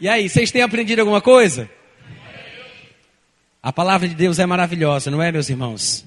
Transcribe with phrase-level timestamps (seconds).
[0.00, 1.68] E aí, vocês têm aprendido alguma coisa?
[3.62, 6.06] A palavra de Deus é maravilhosa, não é, meus irmãos?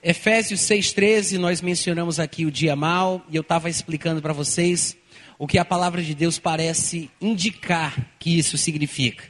[0.00, 4.96] Efésios 6,13, nós mencionamos aqui o dia mal, e eu estava explicando para vocês
[5.40, 9.24] o que a palavra de Deus parece indicar que isso significa.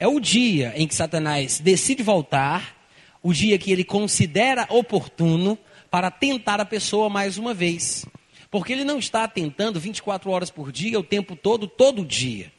[0.00, 2.74] É o dia em que Satanás decide voltar,
[3.22, 5.58] o dia que ele considera oportuno
[5.90, 8.06] para tentar a pessoa mais uma vez.
[8.52, 12.52] Porque ele não está tentando 24 horas por dia, o tempo todo, todo dia.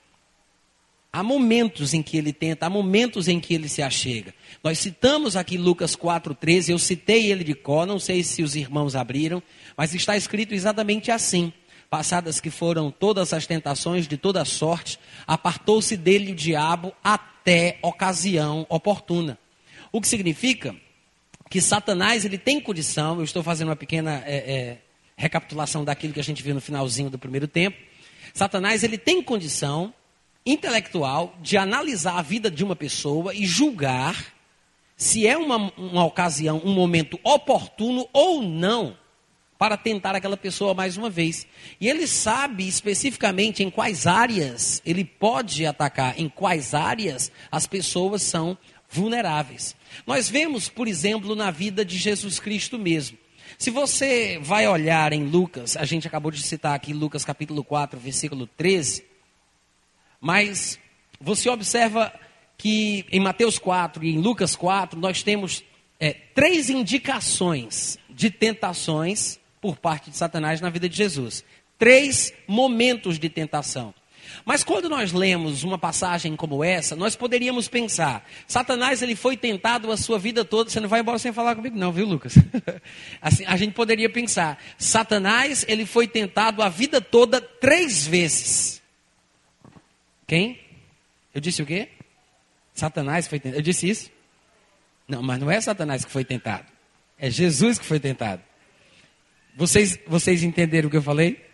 [1.11, 4.33] Há momentos em que ele tenta, há momentos em que ele se achega.
[4.63, 8.95] Nós citamos aqui Lucas 4,13, eu citei ele de có, não sei se os irmãos
[8.95, 9.41] abriram,
[9.77, 11.53] mas está escrito exatamente assim.
[11.91, 18.65] Passadas que foram todas as tentações de toda sorte, apartou-se dele o diabo até ocasião
[18.67, 19.37] oportuna.
[19.91, 20.75] O que significa
[21.51, 24.77] que Satanás ele tem condição, eu estou fazendo uma pequena é, é,
[25.15, 27.77] recapitulação daquilo que a gente viu no finalzinho do primeiro tempo.
[28.33, 29.93] Satanás ele tem condição
[30.45, 34.33] intelectual de analisar a vida de uma pessoa e julgar
[34.95, 38.97] se é uma, uma ocasião, um momento oportuno ou não
[39.57, 41.47] para tentar aquela pessoa mais uma vez.
[41.79, 48.21] E ele sabe especificamente em quais áreas ele pode atacar, em quais áreas as pessoas
[48.21, 48.57] são
[48.89, 49.75] vulneráveis.
[50.05, 53.17] Nós vemos, por exemplo, na vida de Jesus Cristo mesmo.
[53.57, 57.99] Se você vai olhar em Lucas, a gente acabou de citar aqui Lucas capítulo 4,
[57.99, 59.05] versículo 13,
[60.19, 60.79] mas
[61.19, 62.13] você observa
[62.57, 65.63] que em Mateus 4 e em Lucas 4 nós temos
[65.99, 71.43] é, três indicações de tentações por parte de Satanás na vida de Jesus.
[71.77, 73.93] Três momentos de tentação.
[74.45, 79.91] Mas quando nós lemos uma passagem como essa, nós poderíamos pensar: Satanás ele foi tentado
[79.91, 80.69] a sua vida toda.
[80.69, 82.35] Você não vai embora sem falar comigo, não, viu, Lucas?
[83.21, 88.81] assim, a gente poderia pensar: Satanás ele foi tentado a vida toda três vezes.
[90.27, 90.59] Quem?
[91.33, 91.89] Eu disse o quê?
[92.73, 93.59] Satanás foi tentado.
[93.59, 94.11] Eu disse isso?
[95.07, 96.65] Não, mas não é Satanás que foi tentado.
[97.17, 98.41] É Jesus que foi tentado.
[99.55, 101.52] Vocês, vocês entenderam o que eu falei?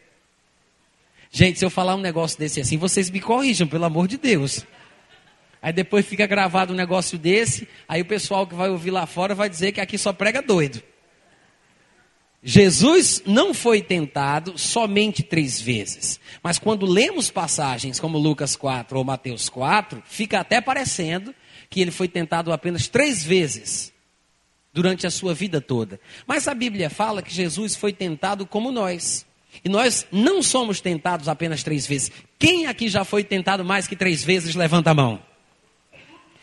[1.31, 4.65] Gente, se eu falar um negócio desse assim, vocês me corrijam, pelo amor de Deus.
[5.61, 9.35] Aí depois fica gravado um negócio desse, aí o pessoal que vai ouvir lá fora
[9.35, 10.81] vai dizer que aqui só prega doido.
[12.41, 16.19] Jesus não foi tentado somente três vezes.
[16.41, 21.35] Mas quando lemos passagens como Lucas 4 ou Mateus 4, fica até parecendo
[21.69, 23.93] que ele foi tentado apenas três vezes
[24.71, 25.99] durante a sua vida toda.
[26.25, 29.25] Mas a Bíblia fala que Jesus foi tentado como nós.
[29.63, 32.11] E nós não somos tentados apenas três vezes.
[32.37, 34.55] Quem aqui já foi tentado mais que três vezes?
[34.55, 35.19] Levanta a mão.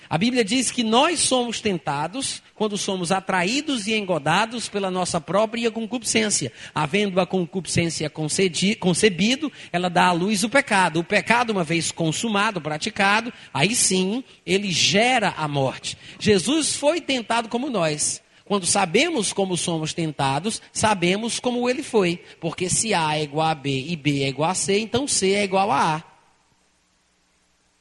[0.09, 5.71] A Bíblia diz que nós somos tentados quando somos atraídos e engodados pela nossa própria
[5.71, 6.53] concupiscência.
[6.73, 11.01] Havendo a concupiscência concebido, ela dá à luz o pecado.
[11.01, 15.99] O pecado, uma vez consumado, praticado, aí sim, ele gera a morte.
[16.21, 18.23] Jesus foi tentado como nós.
[18.47, 22.23] Quando sabemos como somos tentados, sabemos como ele foi.
[22.41, 25.33] Porque se A é igual a B e B é igual a C, então C
[25.33, 26.05] é igual a A.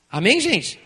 [0.10, 0.80] Amém, gente?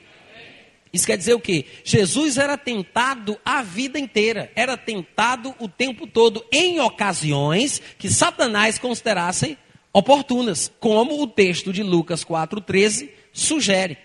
[0.92, 1.66] Isso quer dizer o quê?
[1.84, 8.78] Jesus era tentado a vida inteira, era tentado o tempo todo, em ocasiões que Satanás
[8.78, 9.58] considerassem
[9.94, 13.98] oportunas, como o texto de Lucas 4,13 sugere.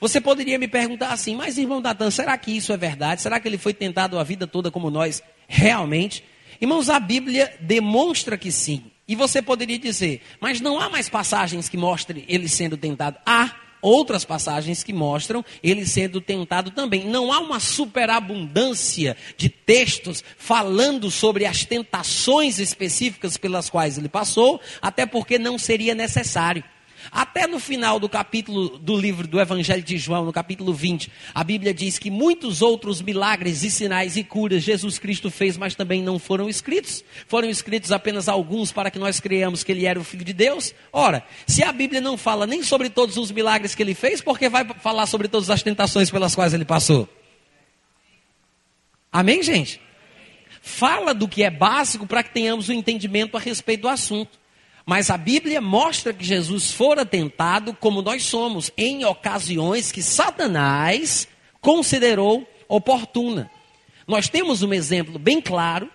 [0.00, 3.22] Você poderia me perguntar assim, mas irmão Datan, será que isso é verdade?
[3.22, 6.24] Será que ele foi tentado a vida toda como nós realmente?
[6.60, 8.90] Irmãos, a Bíblia demonstra que sim.
[9.06, 13.18] E você poderia dizer, mas não há mais passagens que mostrem ele sendo tentado?
[13.24, 17.06] Há outras passagens que mostram ele sendo tentado também.
[17.06, 24.60] Não há uma superabundância de textos falando sobre as tentações específicas pelas quais ele passou,
[24.82, 26.64] até porque não seria necessário.
[27.10, 31.42] Até no final do capítulo do livro do Evangelho de João, no capítulo 20, a
[31.42, 36.02] Bíblia diz que muitos outros milagres e sinais e curas Jesus Cristo fez, mas também
[36.02, 37.02] não foram escritos.
[37.26, 40.74] Foram escritos apenas alguns para que nós creiamos que ele era o Filho de Deus.
[40.92, 44.38] Ora, se a Bíblia não fala nem sobre todos os milagres que ele fez, por
[44.38, 47.08] que vai falar sobre todas as tentações pelas quais ele passou?
[49.10, 49.80] Amém, gente?
[50.60, 54.38] Fala do que é básico para que tenhamos o um entendimento a respeito do assunto.
[54.88, 61.28] Mas a Bíblia mostra que Jesus fora tentado como nós somos, em ocasiões que Satanás
[61.60, 63.50] considerou oportuna.
[64.06, 65.90] Nós temos um exemplo bem claro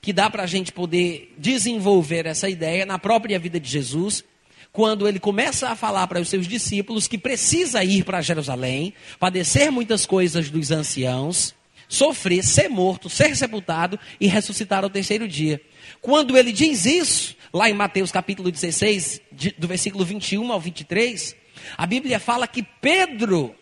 [0.00, 4.24] que dá para a gente poder desenvolver essa ideia na própria vida de Jesus,
[4.72, 9.70] quando ele começa a falar para os seus discípulos que precisa ir para Jerusalém, padecer
[9.70, 11.54] muitas coisas dos anciãos,
[11.90, 15.60] sofrer, ser morto, ser sepultado e ressuscitar ao terceiro dia.
[16.00, 19.20] Quando ele diz isso, lá em Mateus capítulo 16,
[19.58, 21.36] do versículo 21 ao 23,
[21.76, 23.54] A Bíblia fala que Pedro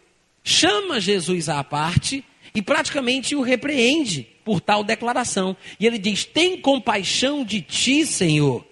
[0.44, 2.22] chama Jesus à parte
[2.54, 5.56] e praticamente o repreende por tal declaração.
[5.80, 8.64] E ele diz: Tem compaixão de ti, Senhor.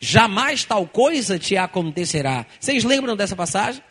[0.00, 2.46] Jamais tal coisa te acontecerá.
[2.58, 3.82] Vocês lembram dessa passagem?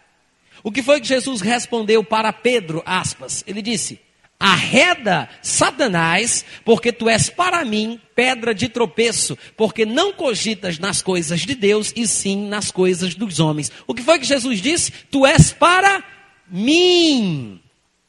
[0.63, 2.81] O que foi que Jesus respondeu para Pedro?
[2.85, 3.43] Aspas.
[3.45, 3.99] Ele disse:
[4.39, 11.41] Arreda, Satanás, porque tu és para mim pedra de tropeço, porque não cogitas nas coisas
[11.41, 13.71] de Deus e sim nas coisas dos homens.
[13.87, 14.91] O que foi que Jesus disse?
[15.09, 16.03] Tu és para
[16.49, 17.61] mim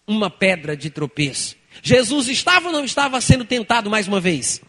[0.06, 1.56] uma pedra de tropeço.
[1.82, 4.60] Jesus estava ou não estava sendo tentado mais uma vez?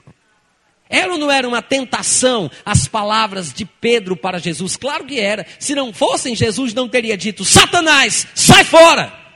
[0.90, 4.78] Era ou não era uma tentação as palavras de Pedro para Jesus?
[4.78, 5.46] Claro que era.
[5.60, 9.27] Se não fossem, Jesus não teria dito: Satanás, sai fora.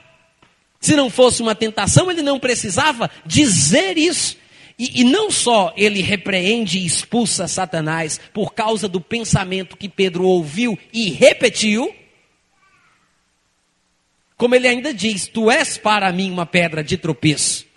[0.82, 4.36] Se não fosse uma tentação, ele não precisava dizer isso.
[4.80, 10.24] E, e, não só ele repreende e expulsa Satanás por causa do pensamento que Pedro
[10.24, 11.94] ouviu e repetiu,
[14.36, 17.68] como ele ainda diz: Tu és para mim uma pedra de tropeço.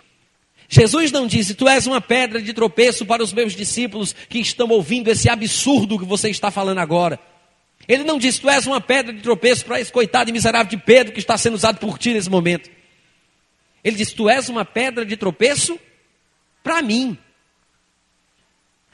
[0.67, 4.67] Jesus não disse: Tu és uma pedra de tropeço para os meus discípulos que estão
[4.69, 7.19] ouvindo esse absurdo que você está falando agora.
[7.87, 10.77] Ele não disse: Tu és uma pedra de tropeço para esse coitado e miserável de
[10.77, 12.74] Pedro que está sendo usado por ti nesse momento.
[13.85, 15.79] Ele disse: Tu és uma pedra de tropeço
[16.63, 17.15] para mim.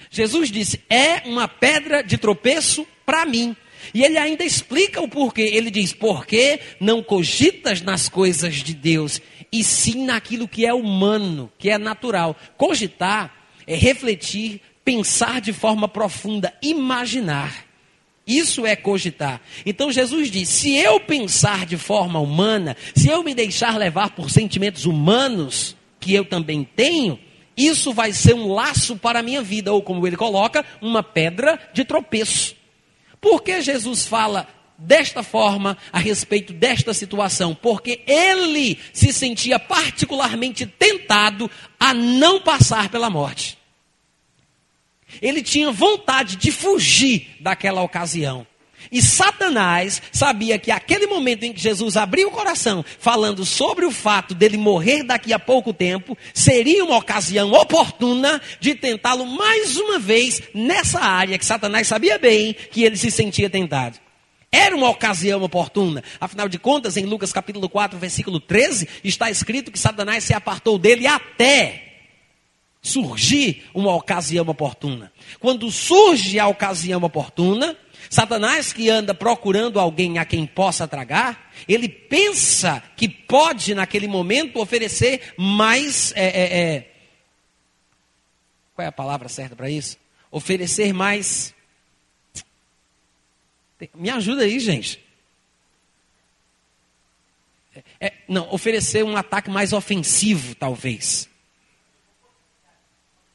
[0.10, 3.56] Jesus disse: É uma pedra de tropeço para mim.
[3.94, 5.44] E ele ainda explica o porquê.
[5.44, 11.50] Ele diz: Porque não cogitas nas coisas de Deus, e sim naquilo que é humano,
[11.58, 12.36] que é natural.
[12.58, 13.34] Cogitar
[13.66, 17.71] é refletir, pensar de forma profunda, imaginar.
[18.32, 19.42] Isso é cogitar.
[19.66, 24.30] Então Jesus diz: se eu pensar de forma humana, se eu me deixar levar por
[24.30, 27.20] sentimentos humanos, que eu também tenho,
[27.58, 31.60] isso vai ser um laço para a minha vida, ou como ele coloca, uma pedra
[31.74, 32.56] de tropeço.
[33.20, 37.54] Por que Jesus fala desta forma a respeito desta situação?
[37.54, 43.61] Porque ele se sentia particularmente tentado a não passar pela morte.
[45.22, 48.46] Ele tinha vontade de fugir daquela ocasião.
[48.92, 53.92] E Satanás sabia que aquele momento em que Jesus abriu o coração, falando sobre o
[53.92, 60.00] fato dele morrer daqui a pouco tempo, seria uma ocasião oportuna de tentá-lo mais uma
[60.00, 64.00] vez nessa área que Satanás sabia bem que ele se sentia tentado.
[64.52, 66.04] Era uma ocasião oportuna.
[66.20, 70.78] Afinal de contas, em Lucas capítulo 4, versículo 13, está escrito que Satanás se apartou
[70.78, 71.91] dele até
[72.82, 75.12] surgir uma ocasião oportuna.
[75.40, 77.78] Quando surge a ocasião oportuna,
[78.10, 84.60] Satanás, que anda procurando alguém a quem possa tragar, ele pensa que pode, naquele momento,
[84.60, 86.12] oferecer mais.
[86.16, 86.92] É, é, é,
[88.76, 89.98] qual é a palavra certa para isso?
[90.32, 91.54] Oferecer mais.
[93.96, 95.00] Me ajuda aí, gente.
[97.74, 101.31] É, é não, oferecer um ataque mais ofensivo, talvez.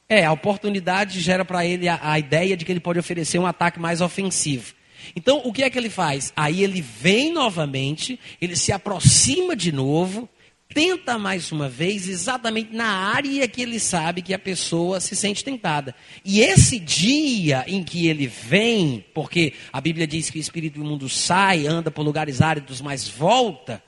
[0.09, 3.47] É, a oportunidade gera para ele a, a, ideia de que ele pode oferecer um
[3.47, 4.73] ataque mais ofensivo.
[5.15, 6.33] Então, o que é que ele faz?
[6.37, 10.29] Aí ele vem novamente, ele se aproxima de novo,
[10.73, 15.45] tenta mais uma vez, exatamente na área que ele sabe que a pessoa se sente
[15.45, 15.95] tentada.
[16.25, 20.85] E esse dia em que ele vem, porque a Bíblia diz que o espírito do
[20.85, 23.83] mundo sai, anda por lugares áridos, mas volta.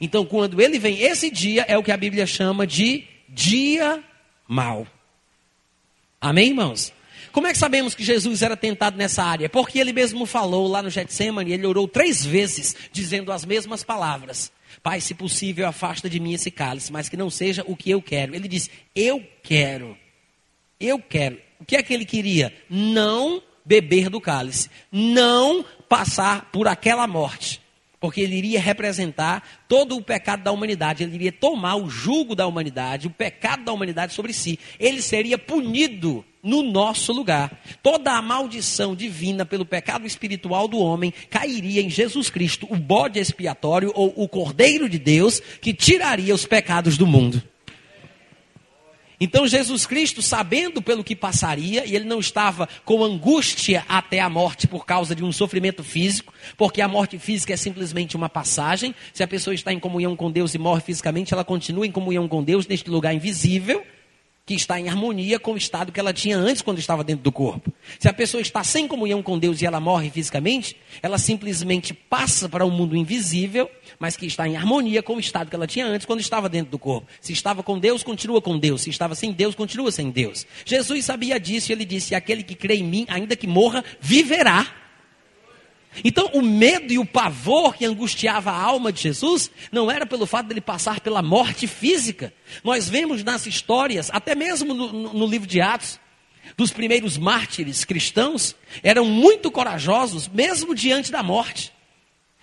[0.00, 4.02] Então, quando ele vem, esse dia é o que a Bíblia chama de dia
[4.48, 4.86] mau.
[6.20, 6.92] Amém, irmãos?
[7.32, 9.48] Como é que sabemos que Jesus era tentado nessa área?
[9.48, 14.52] Porque ele mesmo falou lá no Getsemane, ele orou três vezes, dizendo as mesmas palavras.
[14.82, 18.02] Pai, se possível, afasta de mim esse cálice, mas que não seja o que eu
[18.02, 18.34] quero.
[18.34, 19.96] Ele disse, eu quero.
[20.78, 21.38] Eu quero.
[21.58, 22.52] O que é que ele queria?
[22.68, 24.68] Não beber do cálice.
[24.90, 27.60] Não passar por aquela morte
[28.00, 32.46] porque ele iria representar todo o pecado da humanidade, ele iria tomar o jugo da
[32.46, 34.58] humanidade, o pecado da humanidade sobre si.
[34.78, 37.62] Ele seria punido no nosso lugar.
[37.82, 43.18] Toda a maldição divina pelo pecado espiritual do homem cairia em Jesus Cristo, o bode
[43.18, 47.42] expiatório ou o Cordeiro de Deus que tiraria os pecados do mundo.
[49.20, 54.30] Então Jesus Cristo, sabendo pelo que passaria, e ele não estava com angústia até a
[54.30, 58.94] morte por causa de um sofrimento físico, porque a morte física é simplesmente uma passagem.
[59.12, 62.26] Se a pessoa está em comunhão com Deus e morre fisicamente, ela continua em comunhão
[62.26, 63.84] com Deus neste lugar invisível
[64.50, 67.30] que está em harmonia com o estado que ela tinha antes quando estava dentro do
[67.30, 67.72] corpo.
[68.00, 72.48] Se a pessoa está sem comunhão com Deus e ela morre fisicamente, ela simplesmente passa
[72.48, 75.86] para um mundo invisível, mas que está em harmonia com o estado que ela tinha
[75.86, 77.06] antes quando estava dentro do corpo.
[77.20, 78.82] Se estava com Deus, continua com Deus.
[78.82, 80.44] Se estava sem Deus, continua sem Deus.
[80.64, 84.66] Jesus sabia disso e ele disse: Aquele que crê em mim, ainda que morra, viverá.
[86.04, 90.26] Então, o medo e o pavor que angustiava a alma de Jesus não era pelo
[90.26, 92.32] fato dele passar pela morte física.
[92.62, 95.98] Nós vemos nas histórias, até mesmo no, no, livro de Atos,
[96.56, 101.72] dos primeiros mártires cristãos, eram muito corajosos, mesmo diante da morte.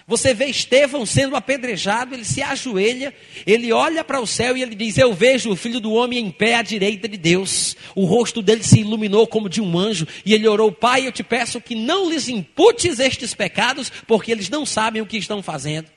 [0.08, 3.14] Você vê Estevão sendo apedrejado, ele se ajoelha,
[3.46, 6.32] ele olha para o céu e ele diz: Eu vejo o filho do homem em
[6.32, 7.76] pé à direita de Deus.
[7.94, 11.24] O rosto dele se iluminou como de um anjo e ele orou: Pai, eu te
[11.24, 15.90] peço que não lhes imputes estes pecados, porque eles não sabem o que estão fazendo.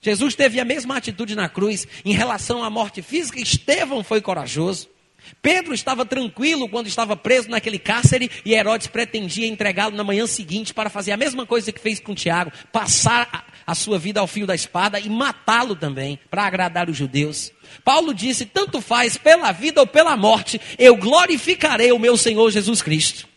[0.00, 3.40] Jesus teve a mesma atitude na cruz em relação à morte física.
[3.40, 4.91] Estevão foi corajoso.
[5.40, 10.74] Pedro estava tranquilo quando estava preso naquele cárcere e Herodes pretendia entregá-lo na manhã seguinte
[10.74, 14.46] para fazer a mesma coisa que fez com Tiago, passar a, sua vida ao fio
[14.46, 17.52] da espada e matá-lo também, para agradar os judeus.
[17.84, 22.82] Paulo disse: tanto faz pela vida ou pela morte, eu glorificarei o meu Senhor Jesus
[22.82, 23.31] Cristo.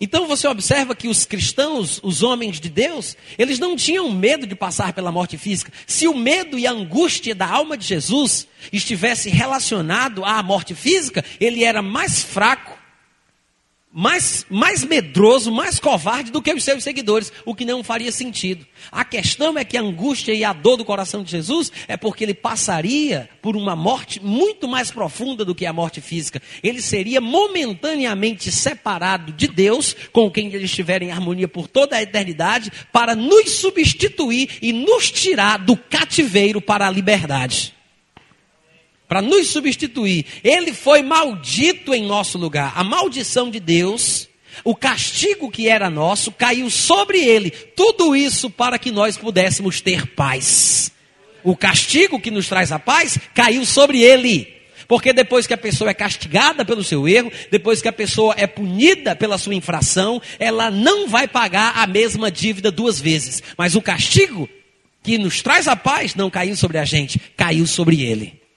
[0.00, 4.54] Então você observa que os cristãos, os homens de Deus, eles não tinham medo de
[4.54, 5.72] passar pela morte física.
[5.86, 11.24] Se o medo e a angústia da alma de Jesus estivesse relacionado à morte física,
[11.40, 12.77] ele era mais fraco
[13.92, 18.66] mais, mais medroso, mais covarde do que os seus seguidores, o que não faria sentido.
[18.92, 22.24] A questão é que a angústia e a dor do coração de Jesus é porque
[22.24, 26.42] ele passaria por uma morte muito mais profunda do que a morte física.
[26.62, 32.02] Ele seria momentaneamente separado de Deus, com quem ele estiver em harmonia por toda a
[32.02, 37.77] eternidade, para nos substituir e nos tirar do cativeiro para a liberdade
[39.08, 40.26] para nos substituir.
[40.44, 42.72] Ele foi maldito em nosso lugar.
[42.76, 44.28] A maldição de Deus,
[44.62, 47.50] o castigo que era nosso, caiu sobre ele.
[47.50, 50.92] Tudo isso para que nós pudéssemos ter paz.
[51.42, 54.56] O castigo que nos traz a paz caiu sobre ele.
[54.86, 58.46] Porque depois que a pessoa é castigada pelo seu erro, depois que a pessoa é
[58.46, 63.42] punida pela sua infração, ela não vai pagar a mesma dívida duas vezes.
[63.56, 64.48] Mas o castigo
[65.02, 68.47] que nos traz a paz não caiu sobre a gente, caiu sobre ele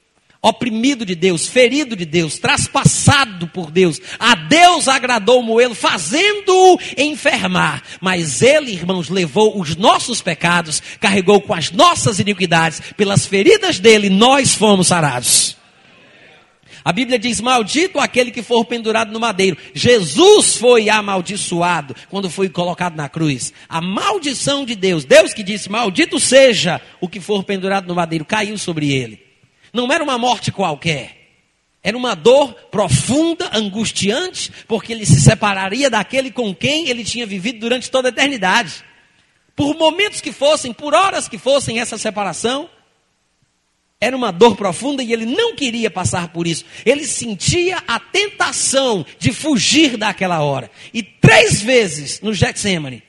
[0.41, 4.01] oprimido de Deus, ferido de Deus, traspassado por Deus.
[4.17, 7.83] A Deus agradou moê-lo, fazendo-o enfermar.
[8.01, 12.81] Mas ele, irmãos, levou os nossos pecados, carregou com as nossas iniquidades.
[12.97, 15.55] Pelas feridas dele, nós fomos sarados.
[16.83, 19.55] A Bíblia diz: Maldito aquele que for pendurado no madeiro.
[19.75, 23.53] Jesus foi amaldiçoado quando foi colocado na cruz.
[23.69, 28.25] A maldição de Deus, Deus que disse: Maldito seja o que for pendurado no madeiro,
[28.25, 29.30] caiu sobre ele.
[29.73, 31.17] Não era uma morte qualquer.
[31.83, 37.59] Era uma dor profunda, angustiante, porque ele se separaria daquele com quem ele tinha vivido
[37.59, 38.83] durante toda a eternidade.
[39.55, 42.69] Por momentos que fossem, por horas que fossem essa separação,
[43.99, 46.65] era uma dor profunda e ele não queria passar por isso.
[46.85, 50.69] Ele sentia a tentação de fugir daquela hora.
[50.93, 53.03] E três vezes no Getsemane,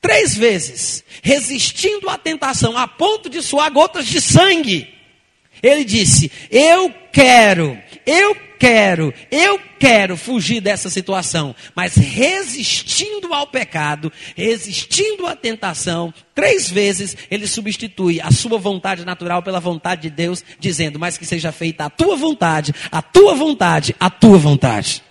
[0.00, 4.97] três vezes, resistindo à tentação a ponto de suar gotas de sangue,
[5.62, 14.12] ele disse: Eu quero, eu quero, eu quero fugir dessa situação, mas resistindo ao pecado,
[14.36, 20.44] resistindo à tentação, três vezes ele substitui a sua vontade natural pela vontade de Deus,
[20.58, 25.02] dizendo: Mas que seja feita a tua vontade, a tua vontade, a tua vontade.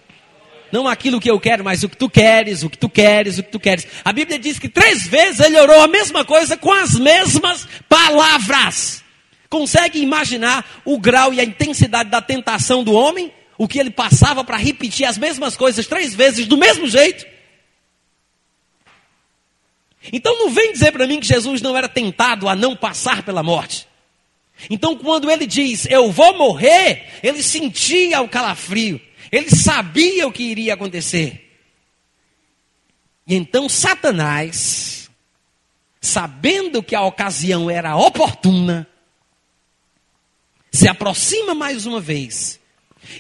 [0.70, 3.44] Não aquilo que eu quero, mas o que tu queres, o que tu queres, o
[3.44, 3.88] que tu queres.
[4.04, 9.02] A Bíblia diz que três vezes ele orou a mesma coisa com as mesmas palavras.
[9.50, 13.32] Consegue imaginar o grau e a intensidade da tentação do homem?
[13.58, 17.26] O que ele passava para repetir as mesmas coisas três vezes do mesmo jeito?
[20.12, 23.42] Então não vem dizer para mim que Jesus não era tentado a não passar pela
[23.42, 23.88] morte.
[24.70, 29.02] Então quando ele diz, eu vou morrer, ele sentia o calafrio.
[29.32, 31.44] Ele sabia o que iria acontecer.
[33.26, 35.10] E então Satanás,
[36.00, 38.88] sabendo que a ocasião era oportuna,
[40.78, 42.60] se aproxima mais uma vez.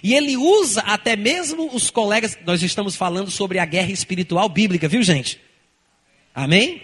[0.04, 2.38] E ele usa até mesmo os colegas.
[2.46, 5.42] Nós estamos falando sobre a guerra espiritual bíblica, viu, gente?
[6.36, 6.84] Amém?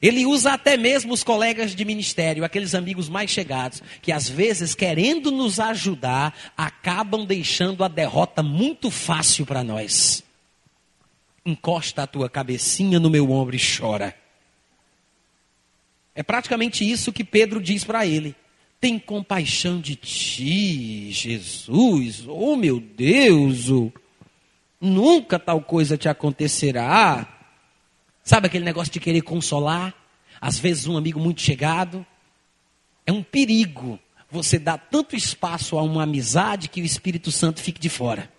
[0.00, 4.76] Ele usa até mesmo os colegas de ministério, aqueles amigos mais chegados, que às vezes,
[4.76, 10.22] querendo nos ajudar, acabam deixando a derrota muito fácil para nós.
[11.44, 14.14] Encosta a tua cabecinha no meu ombro e chora.
[16.14, 18.36] É praticamente isso que Pedro diz para ele
[18.82, 22.26] tem compaixão de ti, Jesus.
[22.26, 23.92] Oh, meu Deus, oh,
[24.80, 27.28] nunca tal coisa te acontecerá.
[28.24, 29.94] Sabe aquele negócio de querer consolar?
[30.40, 32.04] Às vezes, um amigo muito chegado.
[33.06, 37.80] É um perigo você dar tanto espaço a uma amizade que o Espírito Santo fique
[37.80, 38.32] de fora.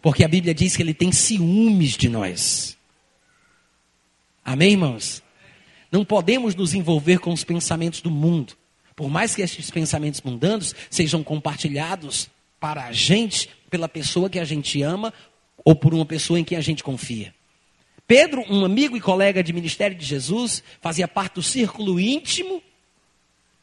[0.00, 2.78] Porque a Bíblia diz que ele tem ciúmes de nós.
[4.42, 5.22] Amém, irmãos?
[5.90, 8.54] Não podemos nos envolver com os pensamentos do mundo.
[8.94, 12.28] Por mais que estes pensamentos mundanos sejam compartilhados
[12.60, 15.12] para a gente, pela pessoa que a gente ama
[15.64, 17.34] ou por uma pessoa em quem a gente confia.
[18.06, 22.62] Pedro, um amigo e colega de ministério de Jesus, fazia parte do círculo íntimo,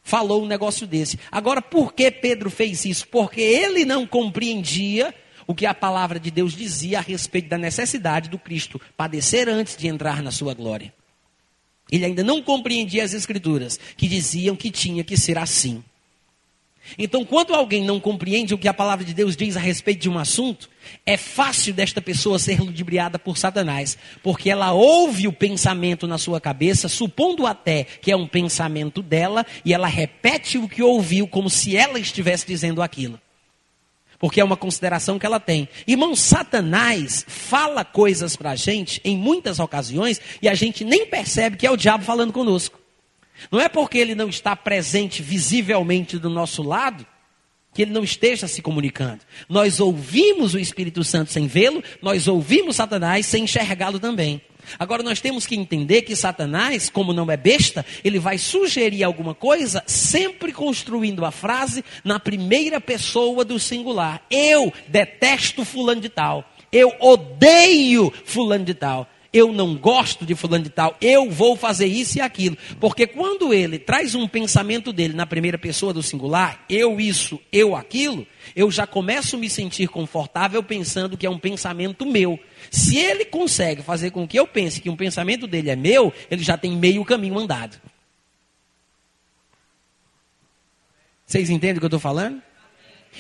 [0.02, 1.20] falou um negócio desse.
[1.30, 3.08] Agora, por que Pedro fez isso?
[3.10, 5.14] Porque ele não compreendia
[5.46, 9.76] o que a palavra de Deus dizia a respeito da necessidade do Cristo padecer antes
[9.76, 10.94] de entrar na sua glória.
[11.92, 15.84] Ele ainda não compreendia as Escrituras, que diziam que tinha que ser assim.
[16.98, 20.10] Então, quando alguém não compreende o que a palavra de Deus diz a respeito de
[20.10, 20.70] um assunto,
[21.06, 26.40] é fácil desta pessoa ser ludibriada por Satanás, porque ela ouve o pensamento na sua
[26.40, 31.50] cabeça, supondo até que é um pensamento dela, e ela repete o que ouviu como
[31.50, 33.20] se ela estivesse dizendo aquilo
[34.20, 35.70] porque é uma consideração que ela tem.
[35.88, 41.58] Irmão, Satanás fala coisas para a gente em muitas ocasiões e a gente nem percebe
[41.58, 42.80] que é o diabo falando conosco.
[43.52, 47.06] Não é porque ele não está presente visivelmente do nosso lado
[47.74, 49.20] que ele não esteja se comunicando.
[49.48, 54.42] Nós ouvimos o Espírito Santo sem vê-lo, nós ouvimos Satanás sem enxergá-lo também.
[54.78, 59.34] Agora nós temos que entender que Satanás, como não é besta, ele vai sugerir alguma
[59.34, 64.22] coisa, sempre construindo a frase na primeira pessoa do singular.
[64.30, 66.44] Eu detesto fulano de tal.
[66.72, 71.86] Eu odeio fulano de tal eu não gosto de fulano de tal, eu vou fazer
[71.86, 72.58] isso e aquilo.
[72.80, 77.76] Porque quando ele traz um pensamento dele na primeira pessoa do singular, eu isso, eu
[77.76, 82.40] aquilo, eu já começo a me sentir confortável pensando que é um pensamento meu.
[82.72, 86.44] Se ele consegue fazer com que eu pense que um pensamento dele é meu, ele
[86.44, 87.80] já tem meio caminho andado.
[91.26, 92.42] Vocês entendem o que eu estou falando?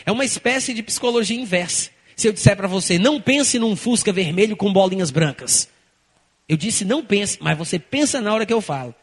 [0.05, 1.89] É uma espécie de psicologia inversa.
[2.15, 5.69] Se eu disser para você, não pense num Fusca vermelho com bolinhas brancas.
[6.47, 8.95] Eu disse não pense, mas você pensa na hora que eu falo.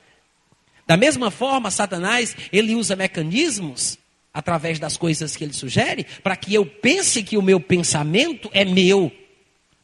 [0.87, 3.99] Da mesma forma, Satanás, ele usa mecanismos
[4.33, 8.65] através das coisas que ele sugere para que eu pense que o meu pensamento é
[8.65, 9.13] meu.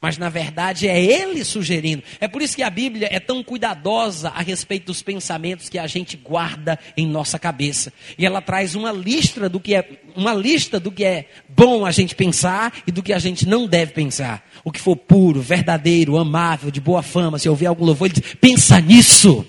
[0.01, 2.03] Mas na verdade é ele sugerindo.
[2.21, 5.87] É por isso que a Bíblia é tão cuidadosa a respeito dos pensamentos que a
[5.87, 7.93] gente guarda em nossa cabeça.
[8.17, 11.91] E ela traz uma lista do que é uma lista do que é bom a
[11.91, 14.43] gente pensar e do que a gente não deve pensar.
[14.65, 18.35] O que for puro, verdadeiro, amável, de boa fama, se ouvir algum louvor, ele diz:
[18.41, 19.45] "Pensa nisso".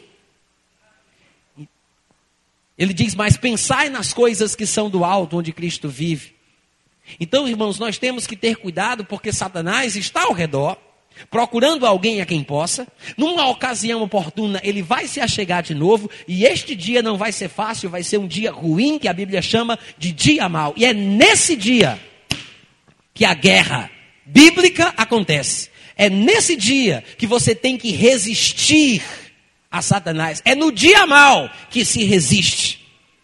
[2.77, 6.40] Ele diz: "Mas pensai nas coisas que são do alto, onde Cristo vive".
[7.19, 10.77] Então, irmãos, nós temos que ter cuidado porque Satanás está ao redor,
[11.29, 12.87] procurando alguém a quem possa.
[13.17, 17.49] Numa ocasião oportuna, ele vai se achegar de novo, e este dia não vai ser
[17.49, 20.73] fácil, vai ser um dia ruim, que a Bíblia chama de dia mau.
[20.75, 21.99] E é nesse dia
[23.13, 23.89] que a guerra
[24.25, 25.69] bíblica acontece.
[25.95, 29.03] É nesse dia que você tem que resistir
[29.69, 30.41] a Satanás.
[30.43, 32.80] É no dia mau que se resiste.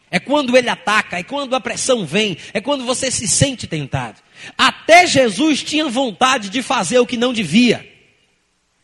[0.09, 4.21] É quando ele ataca, é quando a pressão vem, é quando você se sente tentado.
[4.57, 7.85] Até Jesus tinha vontade de fazer o que não devia.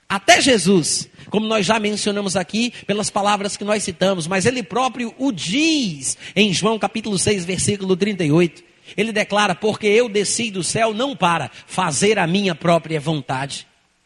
[0.09, 5.15] Até Jesus, como nós já mencionamos aqui pelas palavras que nós citamos, mas ele próprio
[5.17, 8.63] o diz em João capítulo 6, versículo 38.
[8.97, 13.65] Ele declara: Porque eu desci do céu não para fazer a minha própria vontade,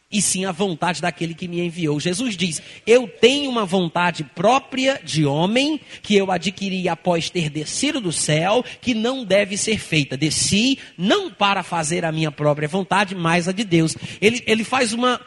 [0.09, 1.99] e sim a vontade daquele que me enviou.
[1.99, 7.99] Jesus diz: Eu tenho uma vontade própria de homem que eu adquiri após ter descido
[7.99, 10.15] do céu, que não deve ser feita.
[10.15, 13.97] Desci não para fazer a minha própria vontade, mas a de Deus.
[14.21, 15.19] Ele, ele faz uma,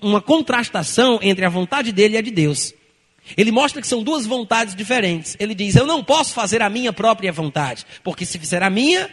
[0.00, 2.72] uma contrastação entre a vontade dele e a de Deus.
[3.36, 5.36] Ele mostra que são duas vontades diferentes.
[5.38, 9.10] Ele diz: Eu não posso fazer a minha própria vontade, porque se fizer a minha,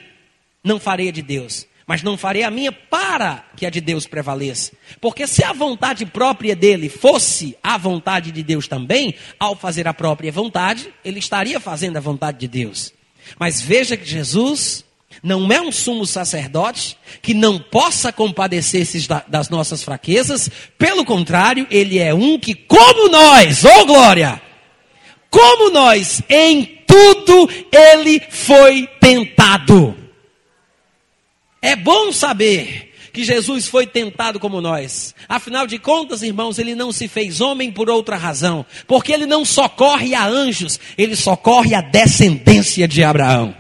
[0.64, 4.06] não farei a de Deus mas não farei a minha para que a de Deus
[4.06, 4.74] prevaleça.
[5.00, 9.94] Porque se a vontade própria dele fosse a vontade de Deus também, ao fazer a
[9.94, 12.94] própria vontade, ele estaria fazendo a vontade de Deus.
[13.40, 14.84] Mas veja que Jesus
[15.24, 22.00] não é um sumo sacerdote que não possa compadecer-se das nossas fraquezas, pelo contrário, ele
[22.00, 24.42] é um que, como nós, ô oh glória,
[25.30, 30.07] como nós, em tudo ele foi tentado.
[31.62, 35.16] É bom saber que Jesus foi tentado como nós.
[35.28, 39.44] Afinal de contas, irmãos, ele não se fez homem por outra razão, porque ele não
[39.44, 43.56] socorre a anjos, ele socorre a descendência de Abraão.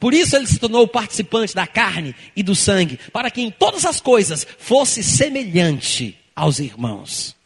[0.00, 3.84] Por isso ele se tornou participante da carne e do sangue, para que em todas
[3.84, 7.36] as coisas fosse semelhante aos irmãos.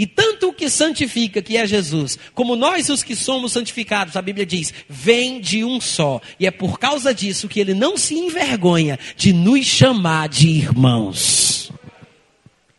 [0.00, 4.22] E tanto o que santifica, que é Jesus, como nós os que somos santificados, a
[4.22, 6.22] Bíblia diz, vem de um só.
[6.38, 11.70] E é por causa disso que ele não se envergonha de nos chamar de irmãos.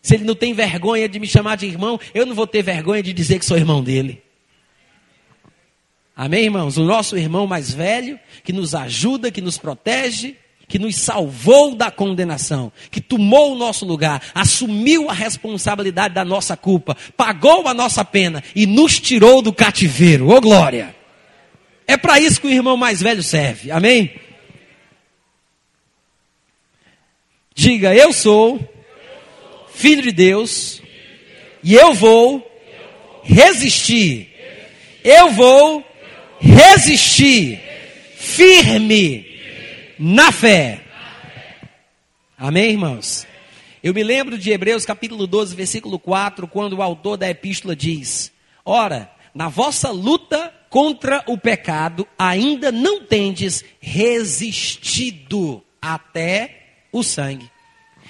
[0.01, 3.03] Se ele não tem vergonha de me chamar de irmão, eu não vou ter vergonha
[3.03, 4.23] de dizer que sou irmão dele.
[6.15, 6.75] Amém, irmãos?
[6.75, 10.37] O nosso irmão mais velho, que nos ajuda, que nos protege,
[10.71, 16.55] que nos salvou da condenação, que tomou o nosso lugar, assumiu a responsabilidade da nossa
[16.55, 20.29] culpa, pagou a nossa pena e nos tirou do cativeiro.
[20.29, 20.95] Ô oh, glória!
[21.85, 23.69] É para isso que o irmão mais velho serve.
[23.69, 24.13] Amém?
[27.53, 28.57] Diga, eu sou
[29.73, 30.81] filho de Deus
[31.61, 32.49] e eu vou
[33.23, 34.29] resistir.
[35.03, 35.83] Eu vou
[36.39, 37.59] resistir
[38.15, 39.30] firme
[40.01, 40.81] na fé.
[42.35, 43.27] Amém, irmãos?
[43.83, 48.31] Eu me lembro de Hebreus capítulo 12, versículo 4, quando o autor da epístola diz:
[48.65, 57.51] Ora, na vossa luta contra o pecado, ainda não tendes resistido até o sangue.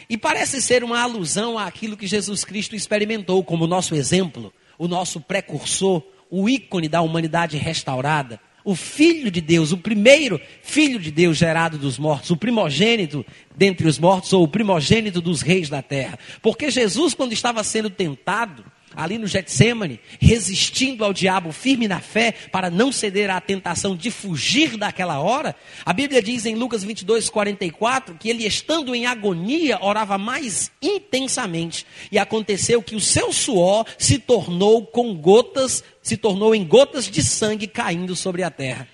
[0.10, 5.19] E parece ser uma alusão àquilo que Jesus Cristo experimentou como nosso exemplo, o nosso
[5.19, 11.38] precursor, o ícone da humanidade restaurada o Filho de Deus, o primeiro Filho de Deus
[11.38, 16.17] gerado dos mortos, o primogênito dentre os mortos, ou o primogênito dos reis da terra.
[16.41, 18.63] Porque Jesus, quando estava sendo tentado,
[18.95, 24.12] ali no Getsemane, resistindo ao diabo firme na fé, para não ceder à tentação de
[24.12, 29.80] fugir daquela hora, a Bíblia diz em Lucas 22, 44, que ele, estando em agonia,
[29.82, 31.86] orava mais intensamente.
[32.12, 37.23] E aconteceu que o seu suor se tornou com gotas, se tornou em gotas de
[37.23, 38.88] sangue caindo sobre a terra.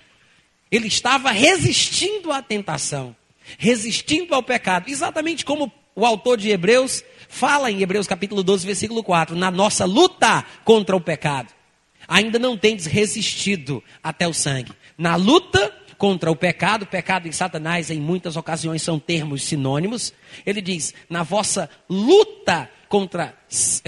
[0.70, 3.16] Ele estava resistindo à tentação,
[3.58, 9.02] resistindo ao pecado, exatamente como o autor de Hebreus fala em Hebreus capítulo 12, versículo
[9.04, 11.52] 4, na nossa luta contra o pecado.
[12.08, 14.72] Ainda não tendes resistido até o sangue.
[14.96, 20.14] Na luta contra o pecado, pecado e Satanás em muitas ocasiões são termos sinônimos.
[20.46, 23.36] Ele diz: na vossa luta contra,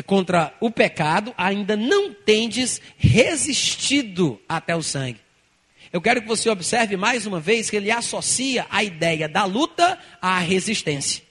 [0.04, 5.20] contra o pecado, ainda não tendes resistido até o sangue.
[5.92, 9.98] Eu quero que você observe mais uma vez que ele associa a ideia da luta
[10.20, 11.29] à resistência.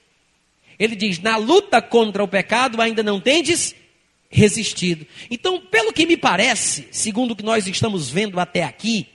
[0.79, 3.75] Ele diz: na luta contra o pecado ainda não tendes
[4.29, 5.05] resistido.
[5.29, 9.07] Então, pelo que me parece, segundo o que nós estamos vendo até aqui,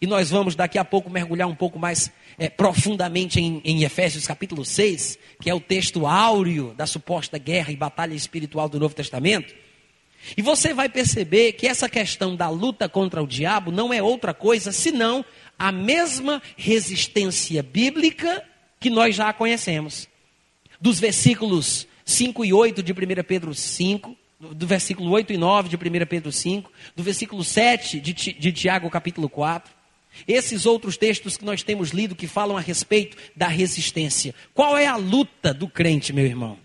[0.00, 4.26] e nós vamos daqui a pouco mergulhar um pouco mais é, profundamente em, em Efésios
[4.26, 8.94] capítulo 6, que é o texto áureo da suposta guerra e batalha espiritual do Novo
[8.94, 9.54] Testamento.
[10.36, 14.34] E você vai perceber que essa questão da luta contra o diabo não é outra
[14.34, 15.24] coisa senão
[15.58, 18.44] a mesma resistência bíblica
[18.78, 20.08] que nós já conhecemos
[20.80, 25.76] dos versículos 5 e 8 de 1 Pedro 5, do versículo 8 e 9 de
[25.76, 29.72] 1 Pedro 5, do versículo 7 de, Tiago capítulo 4.
[30.26, 34.34] Esses outros textos que nós temos lido que falam a respeito da resistência.
[34.54, 36.58] Qual é a luta do crente, meu irmão?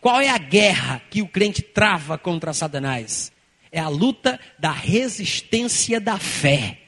[0.00, 3.32] Qual é a guerra que o crente trava contra Satanás?
[3.72, 6.78] É a luta da resistência da fé.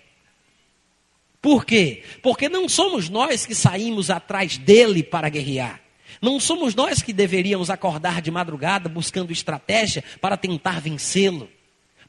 [1.41, 2.05] Por quê?
[2.23, 5.82] Porque não somos nós que saímos atrás dele para guerrear.
[6.23, 11.51] Não somos nós que deveríamos acordar de madrugada buscando estratégia para tentar vencê-lo,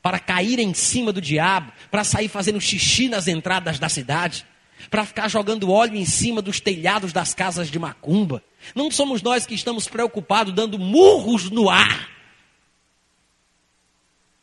[0.03, 4.45] para cair em cima do diabo, para sair fazendo xixi nas entradas da cidade,
[4.91, 8.43] para ficar jogando óleo em cima dos telhados das casas de macumba.
[8.75, 12.07] Não somos nós que estamos preocupados dando murros no ar.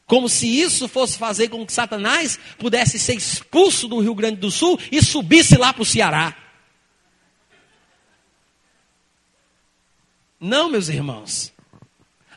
[0.05, 4.51] Como se isso fosse fazer com que Satanás pudesse ser expulso do Rio Grande do
[4.51, 6.35] Sul e subisse lá para o Ceará.
[10.41, 11.53] Não, meus irmãos.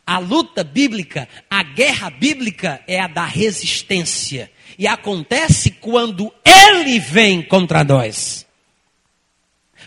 [0.05, 4.51] A luta bíblica, a guerra bíblica é a da resistência.
[4.77, 8.45] E acontece quando ele vem contra nós.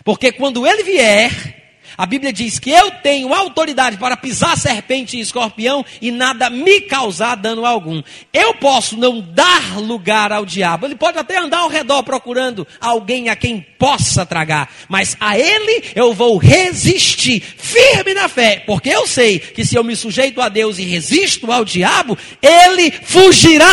[0.03, 1.66] Porque quando ele vier,
[1.97, 6.81] a Bíblia diz que eu tenho autoridade para pisar serpente e escorpião e nada me
[6.81, 8.03] causar dano algum.
[8.31, 10.85] Eu posso não dar lugar ao diabo.
[10.85, 15.83] Ele pode até andar ao redor procurando alguém a quem possa tragar, mas a ele
[15.95, 20.49] eu vou resistir firme na fé, porque eu sei que se eu me sujeito a
[20.49, 23.65] Deus e resisto ao diabo, ele fugirá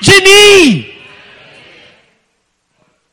[0.00, 0.86] de mim.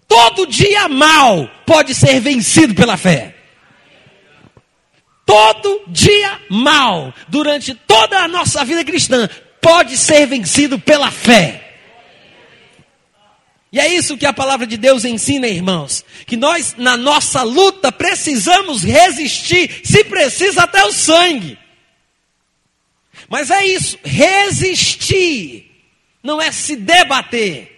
[0.07, 3.34] Todo dia mal pode ser vencido pela fé
[5.35, 11.61] todo dia mal, durante toda a nossa vida cristã, pode ser vencido pela fé.
[13.69, 16.05] E é isso que a palavra de Deus ensina, irmãos.
[16.25, 21.57] Que nós, na nossa luta, precisamos resistir, se precisa, até o sangue.
[23.27, 25.69] Mas é isso, resistir
[26.23, 27.73] não é se debater.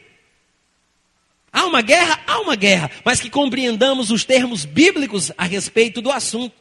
[1.51, 2.19] Há uma guerra?
[2.27, 6.53] Há uma guerra, mas que compreendamos os termos bíblicos a respeito do assunto,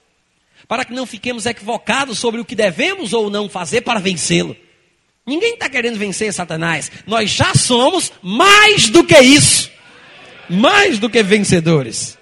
[0.68, 4.56] para que não fiquemos equivocados sobre o que devemos ou não fazer para vencê-lo.
[5.26, 9.70] Ninguém está querendo vencer Satanás, nós já somos mais do que isso,
[10.48, 12.16] mais do que vencedores.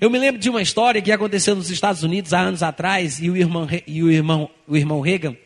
[0.00, 3.30] Eu me lembro de uma história que aconteceu nos Estados Unidos há anos atrás, e
[3.30, 5.36] o irmão, e o irmão, o irmão Reagan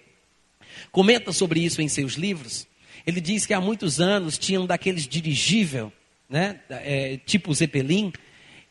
[0.93, 2.67] comenta sobre isso em seus livros.
[3.05, 5.93] Ele diz que há muitos anos tinham daqueles dirigível,
[6.31, 8.13] né, é, tipo Zeppelin,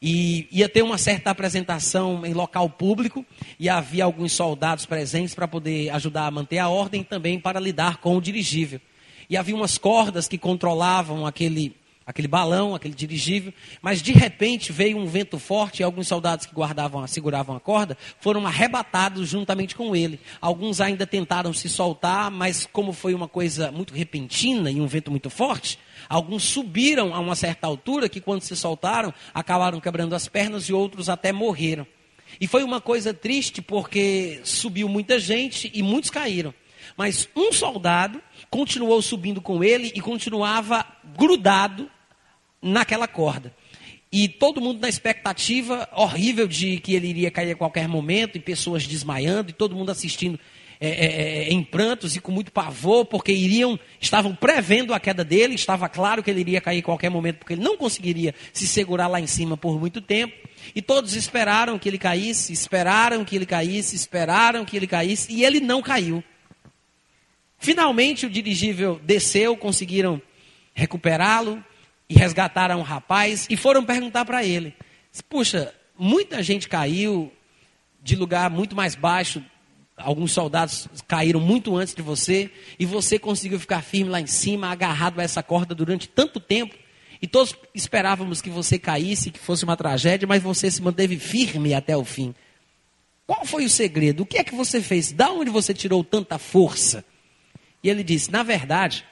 [0.06, 3.26] e ia ter uma certa apresentação em local público,
[3.58, 7.58] e havia alguns soldados presentes para poder ajudar a manter a ordem e também para
[7.58, 8.82] lidar com o dirigível.
[9.30, 11.74] E havia umas cordas que controlavam aquele
[12.06, 16.54] aquele balão, aquele dirigível, mas de repente veio um vento forte e alguns soldados que
[16.54, 20.20] guardavam, seguravam a corda foram arrebatados juntamente com ele.
[20.42, 25.10] Alguns ainda tentaram se soltar, mas como foi uma coisa muito repentina e um vento
[25.10, 30.28] muito forte, alguns subiram a uma certa altura que quando se soltaram acabaram quebrando as
[30.28, 31.86] pernas e outros até morreram.
[32.40, 36.54] E foi uma coisa triste porque subiu muita gente e muitos caíram.
[36.98, 40.86] Mas um soldado continuou subindo com ele e continuava
[41.18, 41.90] grudado
[42.62, 43.54] naquela corda.
[44.12, 48.40] E todo mundo na expectativa horrível de que ele iria cair a qualquer momento, e
[48.40, 50.40] pessoas desmaiando, e todo mundo assistindo
[50.86, 55.24] é, é, é, em prantos e com muito pavor, porque iriam, estavam prevendo a queda
[55.24, 58.68] dele, estava claro que ele iria cair a qualquer momento, porque ele não conseguiria se
[58.68, 60.36] segurar lá em cima por muito tempo.
[60.76, 65.46] E todos esperaram que ele caísse, esperaram que ele caísse, esperaram que ele caísse, e
[65.46, 66.24] ele não caiu.
[67.58, 70.22] Finalmente o dirigível desceu, conseguiram
[70.74, 71.64] recuperá-lo,
[72.10, 74.76] e resgataram o rapaz e foram perguntar para ele:
[75.30, 77.32] Puxa, muita gente caiu
[78.02, 79.44] de lugar muito mais baixo,
[79.98, 84.68] alguns soldados caíram muito antes de você e você conseguiu ficar firme lá em cima,
[84.68, 86.76] agarrado a essa corda durante tanto tempo.
[87.22, 91.74] E todos esperávamos que você caísse, que fosse uma tragédia, mas você se manteve firme
[91.74, 92.36] até o fim.
[93.26, 94.24] Qual foi o segredo?
[94.24, 95.12] O que é que você fez?
[95.12, 97.06] Da onde você tirou tanta força?
[97.82, 99.06] E ele disse: Na verdade,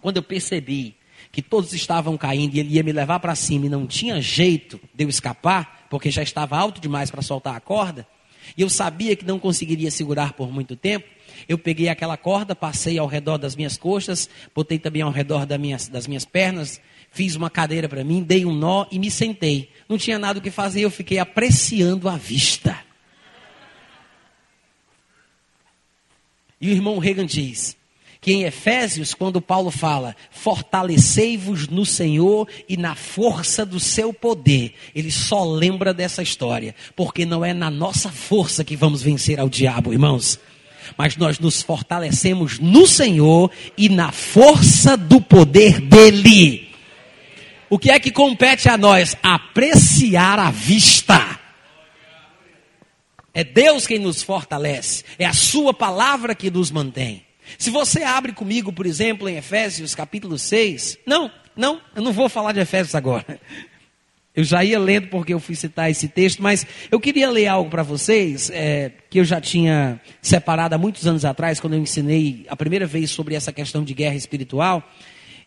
[0.00, 0.96] quando eu percebi
[1.30, 4.80] que todos estavam caindo e ele ia me levar para cima e não tinha jeito
[4.92, 8.06] de eu escapar, porque já estava alto demais para soltar a corda,
[8.56, 11.06] e eu sabia que não conseguiria segurar por muito tempo,
[11.48, 15.58] eu peguei aquela corda, passei ao redor das minhas coxas, botei também ao redor das
[15.58, 16.80] minhas, das minhas pernas,
[17.10, 19.70] fiz uma cadeira para mim, dei um nó e me sentei.
[19.88, 22.78] Não tinha nada o que fazer, eu fiquei apreciando a vista.
[26.60, 27.77] E o irmão Reagan diz:
[28.20, 34.74] que em Efésios, quando Paulo fala, fortalecei-vos no Senhor e na força do seu poder,
[34.94, 39.48] ele só lembra dessa história, porque não é na nossa força que vamos vencer ao
[39.48, 40.38] diabo, irmãos.
[40.96, 46.68] Mas nós nos fortalecemos no Senhor e na força do poder dele.
[47.70, 49.16] O que é que compete a nós?
[49.22, 51.38] Apreciar a vista.
[53.34, 57.27] É Deus quem nos fortalece, é a Sua palavra que nos mantém.
[57.56, 62.28] Se você abre comigo, por exemplo, em Efésios capítulo 6, não, não, eu não vou
[62.28, 63.40] falar de Efésios agora.
[64.38, 67.68] Eu já ia lendo porque eu fui citar esse texto, mas eu queria ler algo
[67.68, 72.46] para vocês é, que eu já tinha separado há muitos anos atrás, quando eu ensinei
[72.48, 74.88] a primeira vez sobre essa questão de guerra espiritual.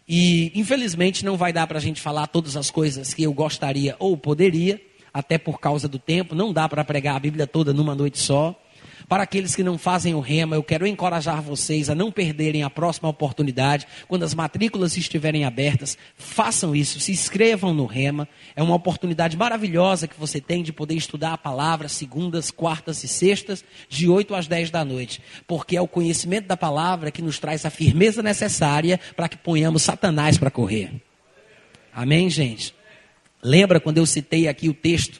[0.05, 3.95] E infelizmente não vai dar para a gente falar todas as coisas que eu gostaria
[3.97, 4.81] ou poderia,
[5.13, 8.61] até por causa do tempo, não dá para pregar a Bíblia toda numa noite só.
[9.07, 12.69] Para aqueles que não fazem o rema, eu quero encorajar vocês a não perderem a
[12.69, 13.87] próxima oportunidade.
[14.07, 18.27] Quando as matrículas estiverem abertas, façam isso, se inscrevam no rema.
[18.55, 23.07] É uma oportunidade maravilhosa que você tem de poder estudar a palavra segundas, quartas e
[23.07, 25.21] sextas, de 8 às 10 da noite.
[25.47, 29.81] Porque é o conhecimento da palavra que nos traz a firmeza necessária para que ponhamos
[29.81, 30.91] Satanás para correr.
[31.93, 32.73] Amém, gente?
[33.43, 35.19] Lembra quando eu citei aqui o texto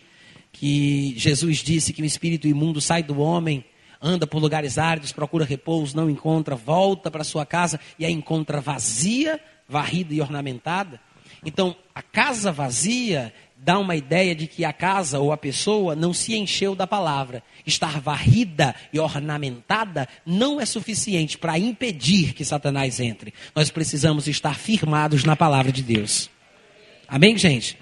[0.51, 3.65] que Jesus disse que o espírito imundo sai do homem
[4.01, 8.59] anda por lugares áridos, procura repouso, não encontra, volta para sua casa e a encontra
[8.59, 10.99] vazia, varrida e ornamentada.
[11.43, 16.13] Então, a casa vazia dá uma ideia de que a casa ou a pessoa não
[16.13, 17.43] se encheu da palavra.
[17.65, 23.33] Estar varrida e ornamentada não é suficiente para impedir que Satanás entre.
[23.55, 26.29] Nós precisamos estar firmados na palavra de Deus.
[27.07, 27.77] Amém, gente?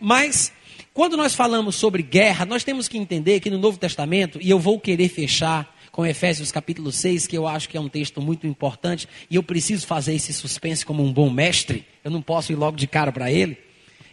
[0.00, 0.52] Mas
[0.98, 4.58] quando nós falamos sobre guerra, nós temos que entender que no Novo Testamento, e eu
[4.58, 8.48] vou querer fechar com Efésios capítulo 6, que eu acho que é um texto muito
[8.48, 12.56] importante, e eu preciso fazer esse suspense como um bom mestre, eu não posso ir
[12.56, 13.56] logo de cara para ele.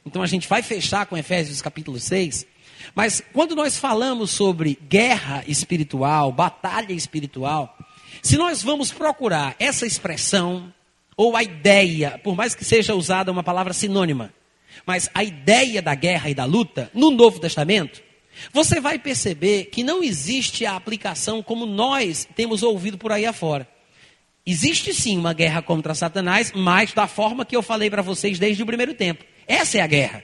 [0.06, 2.46] Então a gente vai fechar com Efésios capítulo 6.
[2.94, 7.76] Mas quando nós falamos sobre guerra espiritual, batalha espiritual,
[8.22, 10.72] Se nós vamos procurar essa expressão,
[11.18, 14.32] ou a ideia, por mais que seja usada uma palavra sinônima,
[14.86, 18.02] mas a ideia da guerra e da luta no Novo Testamento,
[18.52, 23.68] você vai perceber que não existe a aplicação como nós temos ouvido por aí afora.
[24.46, 28.62] Existe sim uma guerra contra Satanás, mas da forma que eu falei para vocês desde
[28.62, 29.24] o primeiro tempo.
[29.48, 30.24] Essa é a guerra.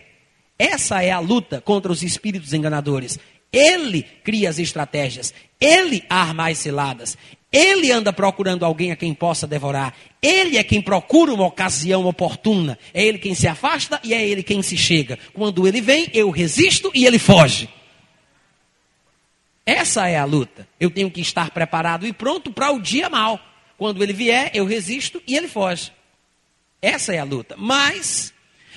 [0.60, 3.18] Essa é a luta contra os espíritos enganadores.
[3.52, 7.18] Ele cria as estratégias, ele arma as ciladas,
[7.52, 9.94] ele anda procurando alguém a quem possa devorar.
[10.22, 12.80] Ele é quem procura uma ocasião oportuna.
[12.94, 15.20] É ele quem se afasta e é ele quem se chega.
[15.34, 17.68] Quando ele vem, eu resisto e ele foge.
[19.66, 20.66] Essa é a luta.
[20.80, 23.38] Eu tenho que estar preparado e pronto para o dia mal.
[23.78, 25.92] Quando ele vier, eu resisto e ele foge.
[26.82, 27.56] Essa é a luta.
[27.58, 28.34] Mas,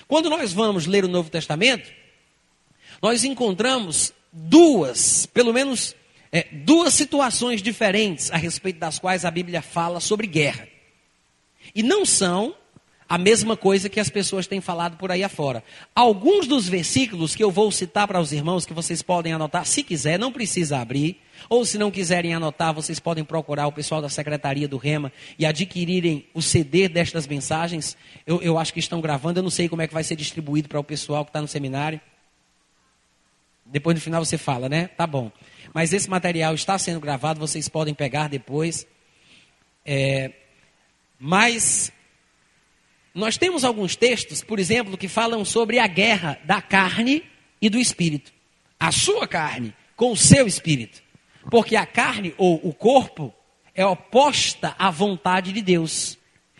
[0.08, 1.88] quando nós vamos ler o Novo Testamento,
[3.00, 5.94] nós encontramos duas, pelo menos
[6.34, 10.66] é, duas situações diferentes a respeito das quais a Bíblia fala sobre guerra.
[11.72, 12.56] E não são
[13.08, 15.62] a mesma coisa que as pessoas têm falado por aí afora.
[15.94, 19.84] Alguns dos versículos que eu vou citar para os irmãos, que vocês podem anotar, se
[19.84, 21.20] quiser, não precisa abrir.
[21.48, 25.46] Ou se não quiserem anotar, vocês podem procurar o pessoal da Secretaria do Rema e
[25.46, 27.96] adquirirem o CD destas mensagens.
[28.26, 30.68] Eu, eu acho que estão gravando, eu não sei como é que vai ser distribuído
[30.68, 32.00] para o pessoal que está no seminário.
[33.64, 34.88] Depois no final você fala, né?
[34.88, 35.30] Tá bom.
[35.74, 38.86] Mas esse material está sendo gravado, vocês podem pegar depois.
[39.84, 40.30] É,
[41.18, 41.92] mas
[43.12, 47.24] nós temos alguns textos, por exemplo, que falam sobre a guerra da carne
[47.60, 48.32] e do espírito.
[48.78, 51.02] A sua carne com o seu espírito.
[51.50, 53.34] Porque a carne ou o corpo
[53.74, 56.16] é oposta à vontade de Deus.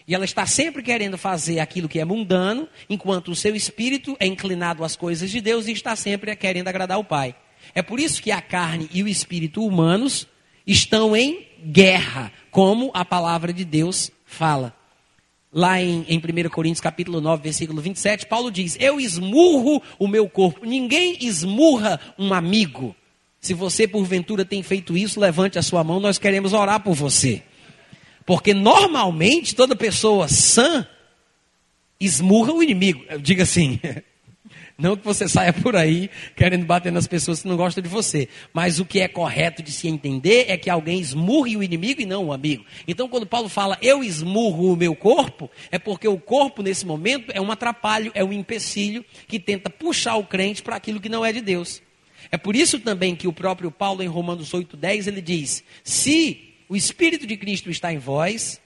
[0.09, 4.27] E ela está sempre querendo fazer aquilo que é mundano, enquanto o seu espírito é
[4.27, 7.35] inclinado às coisas de Deus e está sempre querendo agradar o Pai.
[7.74, 10.27] É por isso que a carne e o espírito humanos
[10.66, 14.74] estão em guerra, como a palavra de Deus fala.
[15.53, 20.29] Lá em, em 1 Coríntios capítulo 9, versículo 27, Paulo diz: Eu esmurro o meu
[20.29, 20.66] corpo.
[20.66, 22.94] Ninguém esmurra um amigo.
[23.40, 27.42] Se você porventura tem feito isso, levante a sua mão, nós queremos orar por você.
[28.27, 30.87] Porque normalmente toda pessoa sã
[32.00, 33.05] esmurra o inimigo.
[33.20, 33.79] Diga assim.
[34.76, 38.28] Não que você saia por aí querendo bater nas pessoas que não gostam de você.
[38.52, 42.06] Mas o que é correto de se entender é que alguém esmurre o inimigo e
[42.06, 42.64] não o amigo.
[42.87, 47.30] Então, quando Paulo fala eu esmurro o meu corpo, é porque o corpo, nesse momento,
[47.32, 51.24] é um atrapalho, é um empecilho que tenta puxar o crente para aquilo que não
[51.24, 51.80] é de Deus.
[52.32, 56.74] É por isso também que o próprio Paulo, em Romanos 8,10, ele diz: se o
[56.74, 58.60] Espírito de Cristo está em vós,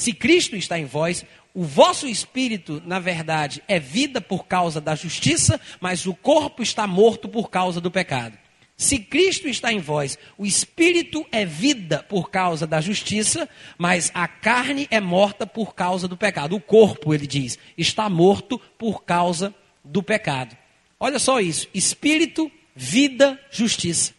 [0.00, 4.94] se Cristo está em vós, o vosso espírito, na verdade, é vida por causa da
[4.94, 8.38] justiça, mas o corpo está morto por causa do pecado.
[8.78, 14.26] Se Cristo está em vós, o espírito é vida por causa da justiça, mas a
[14.26, 16.56] carne é morta por causa do pecado.
[16.56, 20.56] O corpo, ele diz, está morto por causa do pecado.
[20.98, 24.14] Olha só isso: espírito, vida, justiça.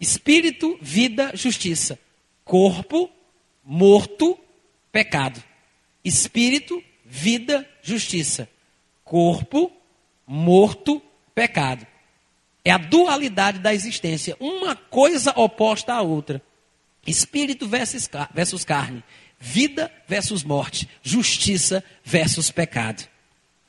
[0.00, 1.96] Espírito, vida, justiça.
[2.44, 3.08] Corpo,
[3.64, 4.38] morto,
[4.90, 5.42] pecado.
[6.04, 8.48] Espírito, vida, justiça.
[9.04, 9.72] Corpo,
[10.26, 11.02] morto,
[11.34, 11.86] pecado.
[12.64, 16.40] É a dualidade da existência, uma coisa oposta à outra.
[17.04, 19.02] Espírito versus, carne,
[19.38, 23.08] vida versus morte, justiça versus pecado.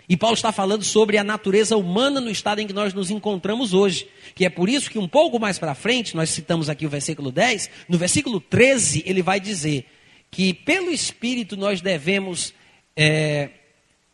[0.07, 3.73] E Paulo está falando sobre a natureza humana no estado em que nós nos encontramos
[3.73, 4.07] hoje.
[4.35, 7.31] Que é por isso que um pouco mais para frente, nós citamos aqui o versículo
[7.31, 9.85] 10, no versículo 13 ele vai dizer
[10.29, 12.53] que pelo Espírito nós devemos
[12.95, 13.49] é,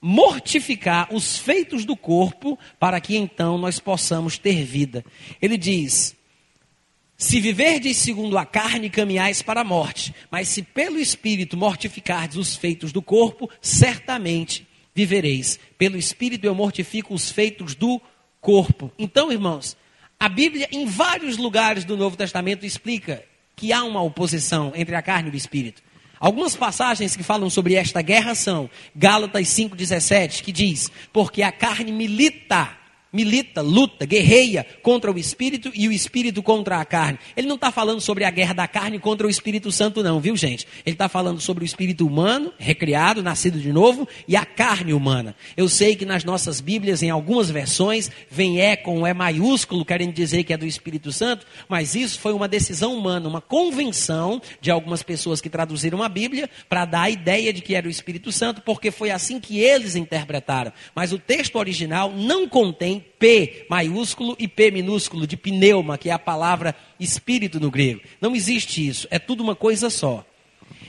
[0.02, 5.04] mortificar os feitos do corpo para que então nós possamos ter vida.
[5.42, 6.16] Ele diz:
[7.18, 12.56] se viverdes segundo a carne, caminhais para a morte, mas se pelo Espírito mortificardes os
[12.56, 14.69] feitos do corpo, certamente
[15.00, 15.58] vivereis.
[15.78, 18.02] Pelo Espírito eu mortifico os feitos do
[18.42, 18.92] corpo.
[19.00, 19.78] Então, irmãos,
[20.20, 23.24] a Bíblia, em vários lugares do Novo Testamento, explica
[23.56, 25.82] que há uma oposição entre a carne e o Espírito.
[26.20, 31.94] Algumas passagens que falam sobre esta guerra são Gálatas 5,17, que diz: Porque a carne
[31.94, 32.78] milita
[33.12, 37.20] milita, luta, guerreia contra o espírito e o espírito contra a carne.
[37.36, 40.36] Ele não está falando sobre a guerra da carne contra o Espírito Santo, não, viu
[40.36, 40.68] gente?
[40.86, 45.36] Ele está falando sobre o espírito humano, recriado, nascido de novo, e a carne humana.
[45.58, 50.14] Eu sei que nas nossas Bíblias, em algumas versões, vem é com é maiúsculo, querendo
[50.14, 54.70] dizer que é do Espírito Santo, mas isso foi uma decisão humana, uma convenção de
[54.70, 58.32] algumas pessoas que traduziram a Bíblia para dar a ideia de que era o Espírito
[58.32, 60.72] Santo, porque foi assim que eles interpretaram.
[60.94, 66.14] Mas o texto original não contém P maiúsculo e P minúsculo, de pneuma, que é
[66.14, 68.02] a palavra espírito no grego.
[68.20, 70.26] Não existe isso, é tudo uma coisa só.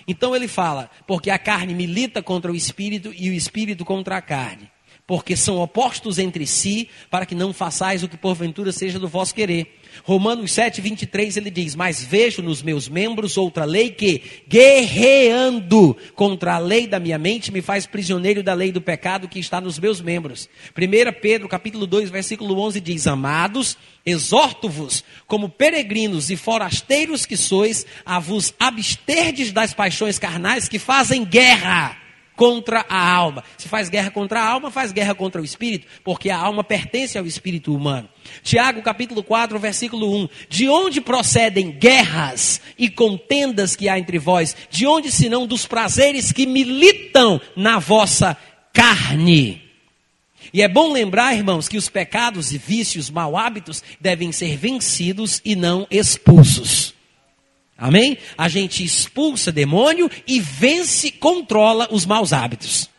[0.06, 4.22] Então ele fala, porque a carne milita contra o espírito e o espírito contra a
[4.22, 4.70] carne
[5.10, 9.34] porque são opostos entre si, para que não façais o que porventura seja do vosso
[9.34, 9.80] querer.
[10.04, 16.54] Romanos 7, 23, ele diz: Mas vejo nos meus membros outra lei que, guerreando contra
[16.54, 19.80] a lei da minha mente, me faz prisioneiro da lei do pecado que está nos
[19.80, 20.48] meus membros.
[20.78, 27.84] 1 Pedro, capítulo 2, versículo 11 diz: Amados, exorto-vos, como peregrinos e forasteiros que sois,
[28.06, 31.99] a vos absterdes das paixões carnais que fazem guerra
[32.40, 33.44] contra a alma.
[33.58, 37.18] Se faz guerra contra a alma, faz guerra contra o espírito, porque a alma pertence
[37.18, 38.08] ao espírito humano.
[38.42, 40.28] Tiago capítulo 4, versículo 1.
[40.48, 44.56] De onde procedem guerras e contendas que há entre vós?
[44.70, 48.34] De onde senão dos prazeres que militam na vossa
[48.72, 49.60] carne?
[50.50, 55.42] E é bom lembrar, irmãos, que os pecados e vícios, mau hábitos, devem ser vencidos
[55.44, 56.94] e não expulsos.
[57.80, 58.18] Amém?
[58.36, 62.90] A gente expulsa demônio e vence, controla os maus hábitos.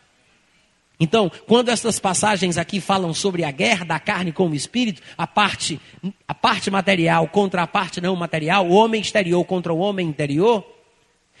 [0.98, 5.24] Então, quando essas passagens aqui falam sobre a guerra da carne com o espírito, a
[5.24, 5.80] parte,
[6.26, 10.66] a parte material contra a parte não material, o homem exterior contra o homem interior,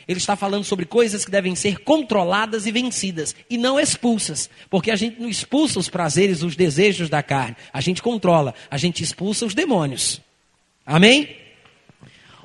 [0.06, 4.90] ele está falando sobre coisas que devem ser controladas e vencidas e não expulsas, porque
[4.90, 9.02] a gente não expulsa os prazeres, os desejos da carne, a gente controla, a gente
[9.02, 10.20] expulsa os demônios.
[10.86, 11.41] Amém?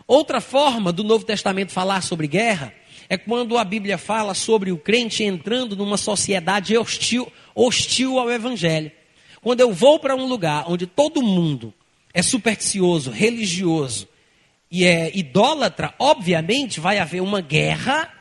[0.07, 2.73] Outra forma do Novo Testamento falar sobre guerra
[3.09, 8.91] é quando a Bíblia fala sobre o crente entrando numa sociedade hostil, hostil ao Evangelho.
[9.41, 11.73] Quando eu vou para um lugar onde todo mundo
[12.13, 14.07] é supersticioso, religioso
[14.71, 18.13] e é idólatra, obviamente vai haver uma guerra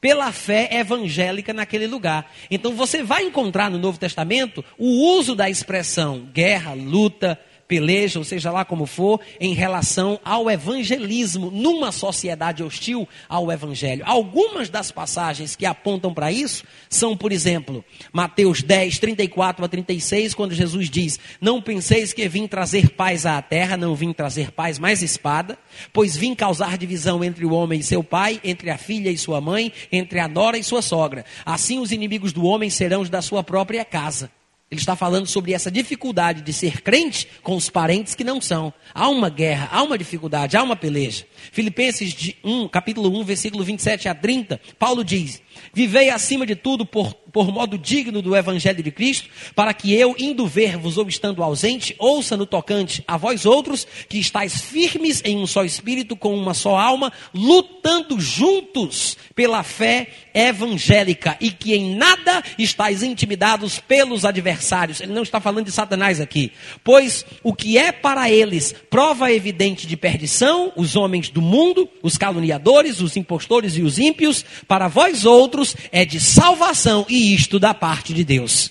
[0.00, 2.30] pela fé evangélica naquele lugar.
[2.50, 7.38] Então você vai encontrar no Novo Testamento o uso da expressão guerra, luta,
[7.68, 14.02] peleja, ou seja lá como for, em relação ao evangelismo, numa sociedade hostil ao evangelho.
[14.06, 20.34] Algumas das passagens que apontam para isso são, por exemplo, Mateus 10, 34 a 36,
[20.34, 24.78] quando Jesus diz: Não penseis que vim trazer paz à terra, não vim trazer paz,
[24.78, 25.58] mas espada,
[25.92, 29.40] pois vim causar divisão entre o homem e seu pai, entre a filha e sua
[29.40, 31.24] mãe, entre a nora e sua sogra.
[31.44, 34.37] Assim os inimigos do homem serão os da sua própria casa.
[34.70, 38.70] Ele está falando sobre essa dificuldade de ser crente com os parentes que não são.
[38.92, 41.24] Há uma guerra, há uma dificuldade, há uma peleja.
[41.50, 45.40] Filipenses 1, capítulo 1, versículo 27 a 30, Paulo diz:
[45.72, 50.14] Vivei acima de tudo por, por modo digno do evangelho de Cristo, para que eu,
[50.18, 55.38] indo ver-vos ou estando ausente, ouça no tocante a vós outros, que estáis firmes em
[55.38, 61.96] um só espírito, com uma só alma, lutando juntos pela fé evangélica, e que em
[61.96, 64.57] nada estáis intimidados pelos adversários.
[65.00, 66.52] Ele não está falando de Satanás aqui.
[66.84, 72.16] Pois o que é para eles prova evidente de perdição, os homens do mundo, os
[72.16, 77.58] caluniadores, os impostores e os ímpios, para vós outros, outros é de salvação e isto
[77.58, 78.70] da parte de Deus.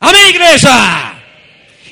[0.00, 0.68] Amém, igreja?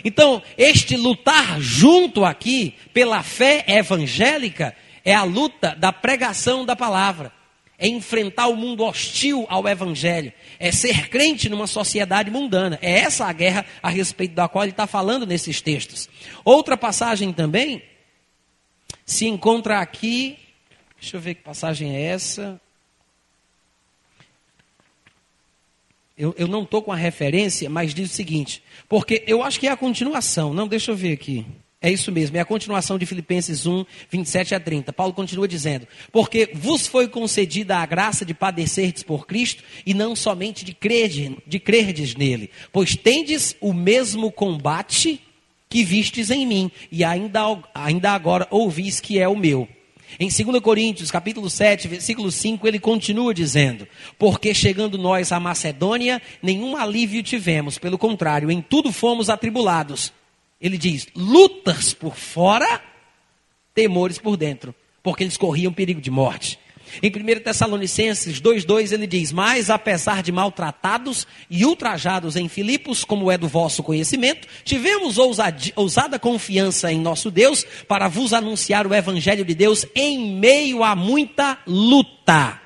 [0.05, 4.75] Então, este lutar junto aqui pela fé evangélica
[5.05, 7.33] é a luta da pregação da palavra.
[7.79, 10.33] É enfrentar o mundo hostil ao evangelho.
[10.59, 12.79] É ser crente numa sociedade mundana.
[12.81, 16.09] É essa a guerra a respeito da qual ele está falando nesses textos.
[16.45, 17.83] Outra passagem também
[19.05, 20.39] se encontra aqui.
[21.01, 22.61] Deixa eu ver que passagem é essa.
[26.17, 29.67] Eu, eu não estou com a referência, mas diz o seguinte, porque eu acho que
[29.67, 31.45] é a continuação, não, deixa eu ver aqui.
[31.85, 34.91] É isso mesmo, é a continuação de Filipenses 1, 27 a 30.
[34.91, 40.17] Paulo continua dizendo: Porque vos foi concedida a graça de padecerdes por Cristo e não
[40.17, 45.21] somente de, crede, de crerdes nele, pois tendes o mesmo combate
[45.69, 47.41] que vistes em mim, e ainda,
[47.75, 49.69] ainda agora ouvis que é o meu.
[50.19, 53.87] Em 2 Coríntios, capítulo 7, versículo 5, ele continua dizendo:
[54.19, 60.15] Porque chegando nós à Macedônia, nenhum alívio tivemos, pelo contrário, em tudo fomos atribulados.
[60.65, 62.81] Ele diz: lutas por fora,
[63.75, 66.59] temores por dentro, porque eles corriam perigo de morte.
[67.03, 73.31] Em 1 Tessalonicenses 2,2 ele diz: Mas apesar de maltratados e ultrajados em Filipos, como
[73.31, 79.45] é do vosso conhecimento, tivemos ousada confiança em nosso Deus para vos anunciar o Evangelho
[79.45, 82.64] de Deus em meio a muita luta.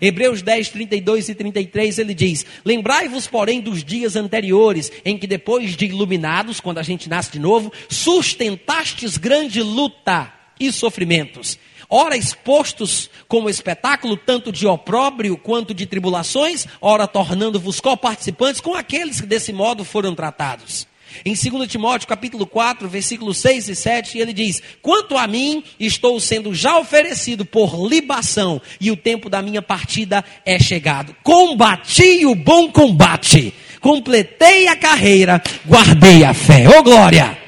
[0.00, 5.76] Hebreus 10, 32 e 33 ele diz: Lembrai-vos, porém, dos dias anteriores, em que depois
[5.76, 11.58] de iluminados, quando a gente nasce de novo, sustentastes grande luta e sofrimentos
[11.94, 19.20] ora expostos como espetáculo, tanto de opróbrio quanto de tribulações, ora tornando-vos coparticipantes com aqueles
[19.20, 20.86] que desse modo foram tratados.
[21.24, 26.18] Em 2 Timóteo capítulo 4, versículos 6 e 7, ele diz: Quanto a mim, estou
[26.18, 31.14] sendo já oferecido por libação, e o tempo da minha partida é chegado.
[31.22, 36.68] Combati o bom combate, completei a carreira, guardei a fé.
[36.68, 37.38] Ô oh, glória!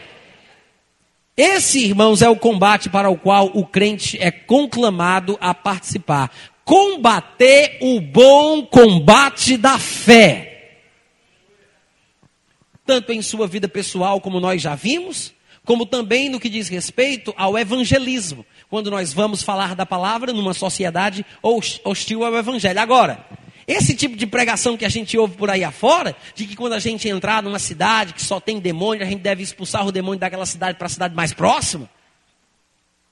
[1.36, 6.30] Esse, irmãos, é o combate para o qual o crente é conclamado a participar.
[6.64, 10.53] Combater o bom combate da fé
[12.86, 15.32] tanto em sua vida pessoal, como nós já vimos,
[15.64, 20.52] como também no que diz respeito ao evangelismo, quando nós vamos falar da palavra numa
[20.52, 22.78] sociedade hostil ao evangelho.
[22.78, 23.26] Agora,
[23.66, 26.78] esse tipo de pregação que a gente ouve por aí afora, de que quando a
[26.78, 30.44] gente entrar numa cidade que só tem demônio, a gente deve expulsar o demônio daquela
[30.44, 31.88] cidade para a cidade mais próxima,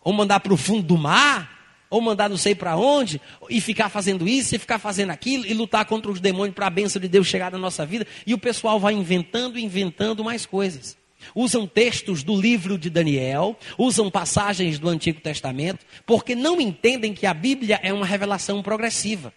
[0.05, 1.51] ou mandar para o fundo do mar,
[1.93, 3.20] ou mandar não sei para onde,
[3.51, 6.70] e ficar fazendo isso, e ficar fazendo aquilo, e lutar contra os demônios para a
[6.70, 10.97] bênção de Deus chegar na nossa vida, e o pessoal vai inventando, inventando mais coisas.
[11.34, 17.26] Usam textos do livro de Daniel, usam passagens do Antigo Testamento, porque não entendem que
[17.26, 19.30] a Bíblia é uma revelação progressiva.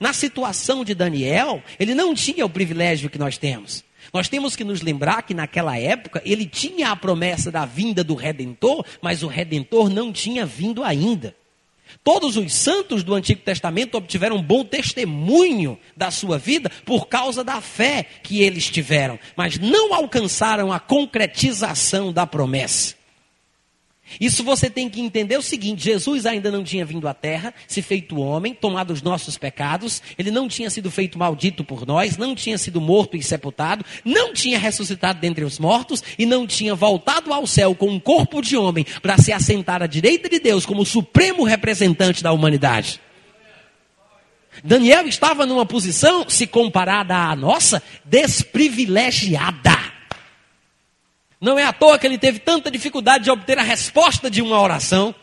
[0.00, 3.84] Na situação de Daniel, ele não tinha o privilégio que nós temos.
[4.10, 8.14] Nós temos que nos lembrar que naquela época ele tinha a promessa da vinda do
[8.14, 11.36] redentor, mas o redentor não tinha vindo ainda.
[12.02, 17.60] Todos os santos do Antigo Testamento obtiveram bom testemunho da sua vida por causa da
[17.60, 23.03] fé que eles tiveram, mas não alcançaram a concretização da promessa.
[24.20, 27.82] Isso você tem que entender o seguinte: Jesus ainda não tinha vindo à terra, se
[27.82, 32.34] feito homem, tomado os nossos pecados, ele não tinha sido feito maldito por nós, não
[32.34, 37.32] tinha sido morto e sepultado, não tinha ressuscitado dentre os mortos e não tinha voltado
[37.32, 40.84] ao céu com um corpo de homem para se assentar à direita de Deus como
[40.84, 43.00] supremo representante da humanidade.
[44.62, 49.93] Daniel estava numa posição, se comparada à nossa, desprivilegiada.
[51.44, 54.58] Não é à toa que ele teve tanta dificuldade de obter a resposta de uma
[54.58, 55.14] oração.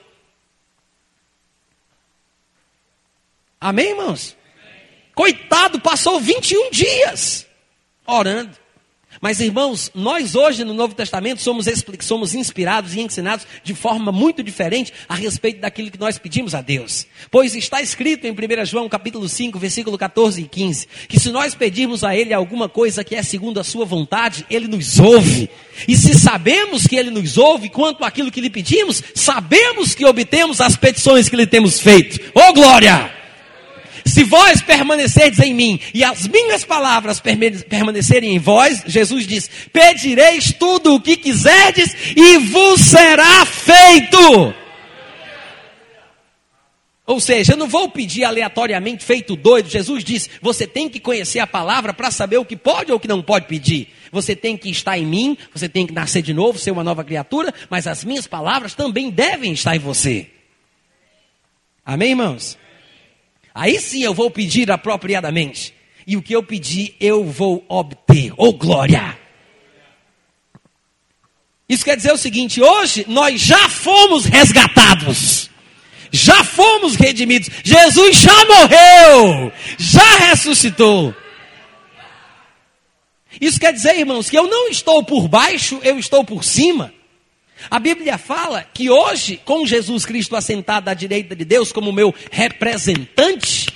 [3.59, 4.37] Amém, irmãos?
[5.15, 7.47] Coitado, passou 21 dias
[8.05, 8.55] orando.
[9.21, 11.67] Mas, irmãos, nós hoje no Novo Testamento somos,
[11.99, 16.61] somos inspirados e ensinados de forma muito diferente a respeito daquilo que nós pedimos a
[16.61, 17.05] Deus.
[17.29, 21.53] Pois está escrito em 1 João capítulo 5, versículo 14 e 15, que se nós
[21.53, 25.51] pedirmos a Ele alguma coisa que é segundo a sua vontade, Ele nos ouve.
[25.87, 30.59] E se sabemos que Ele nos ouve quanto àquilo que lhe pedimos, sabemos que obtemos
[30.59, 32.19] as petições que lhe temos feito.
[32.33, 33.20] Oh glória!
[34.11, 40.51] Se vós permanecerdes em mim e as minhas palavras permanecerem em vós, Jesus diz: pedireis
[40.51, 44.53] tudo o que quiserdes e vos será feito.
[47.05, 49.69] Ou seja, eu não vou pedir aleatoriamente feito doido.
[49.69, 52.99] Jesus disse: você tem que conhecer a palavra para saber o que pode ou o
[52.99, 53.93] que não pode pedir.
[54.11, 57.01] Você tem que estar em mim, você tem que nascer de novo, ser uma nova
[57.05, 60.27] criatura, mas as minhas palavras também devem estar em você.
[61.85, 62.59] Amém, irmãos?
[63.53, 65.73] Aí sim eu vou pedir apropriadamente.
[66.05, 68.33] E o que eu pedir, eu vou obter.
[68.37, 69.17] Oh glória!
[71.69, 75.49] Isso quer dizer o seguinte: hoje nós já fomos resgatados,
[76.11, 77.49] já fomos redimidos.
[77.63, 81.15] Jesus já morreu, já ressuscitou.
[83.39, 86.93] Isso quer dizer, irmãos, que eu não estou por baixo, eu estou por cima.
[87.69, 92.13] A Bíblia fala que hoje, com Jesus Cristo assentado à direita de Deus como meu
[92.31, 93.67] representante,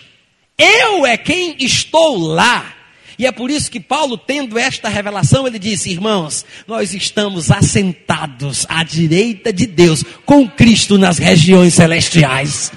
[0.58, 2.74] eu é quem estou lá.
[3.18, 8.66] E é por isso que Paulo, tendo esta revelação, ele disse: Irmãos, nós estamos assentados
[8.68, 12.72] à direita de Deus, com Cristo nas regiões celestiais.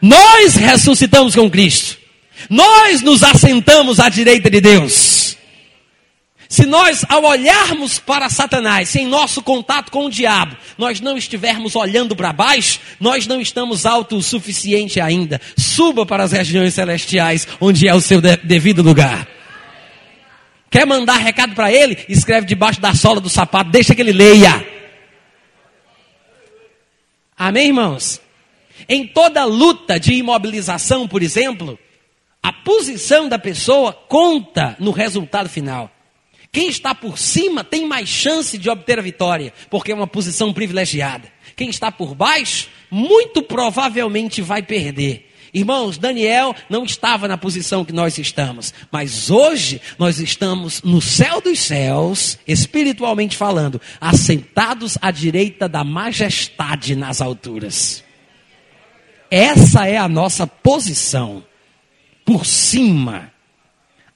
[0.00, 1.98] Nós ressuscitamos com Cristo.
[2.48, 5.36] Nós nos assentamos à direita de Deus.
[6.48, 11.76] Se nós, ao olharmos para Satanás, sem nosso contato com o diabo, nós não estivermos
[11.76, 15.38] olhando para baixo, nós não estamos alto o suficiente ainda.
[15.58, 19.28] Suba para as regiões celestiais, onde é o seu devido lugar.
[20.70, 21.98] Quer mandar recado para ele?
[22.08, 24.66] Escreve debaixo da sola do sapato, deixa que ele leia.
[27.36, 28.22] Amém, irmãos?
[28.88, 31.78] Em toda luta de imobilização, por exemplo,
[32.42, 35.90] a posição da pessoa conta no resultado final.
[36.50, 40.52] Quem está por cima tem mais chance de obter a vitória, porque é uma posição
[40.52, 41.30] privilegiada.
[41.54, 45.26] Quem está por baixo, muito provavelmente vai perder.
[45.52, 51.40] Irmãos, Daniel não estava na posição que nós estamos, mas hoje nós estamos no céu
[51.40, 58.04] dos céus, espiritualmente falando, assentados à direita da majestade nas alturas.
[59.30, 61.44] Essa é a nossa posição,
[62.24, 63.32] por cima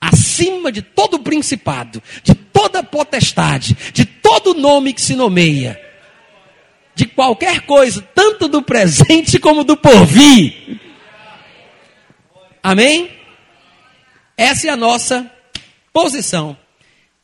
[0.03, 5.81] acima de todo principado, de toda potestade, de todo nome que se nomeia,
[6.93, 10.81] de qualquer coisa, tanto do presente como do porvir.
[12.61, 13.13] Amém?
[14.37, 15.31] Essa é a nossa
[15.93, 16.57] posição.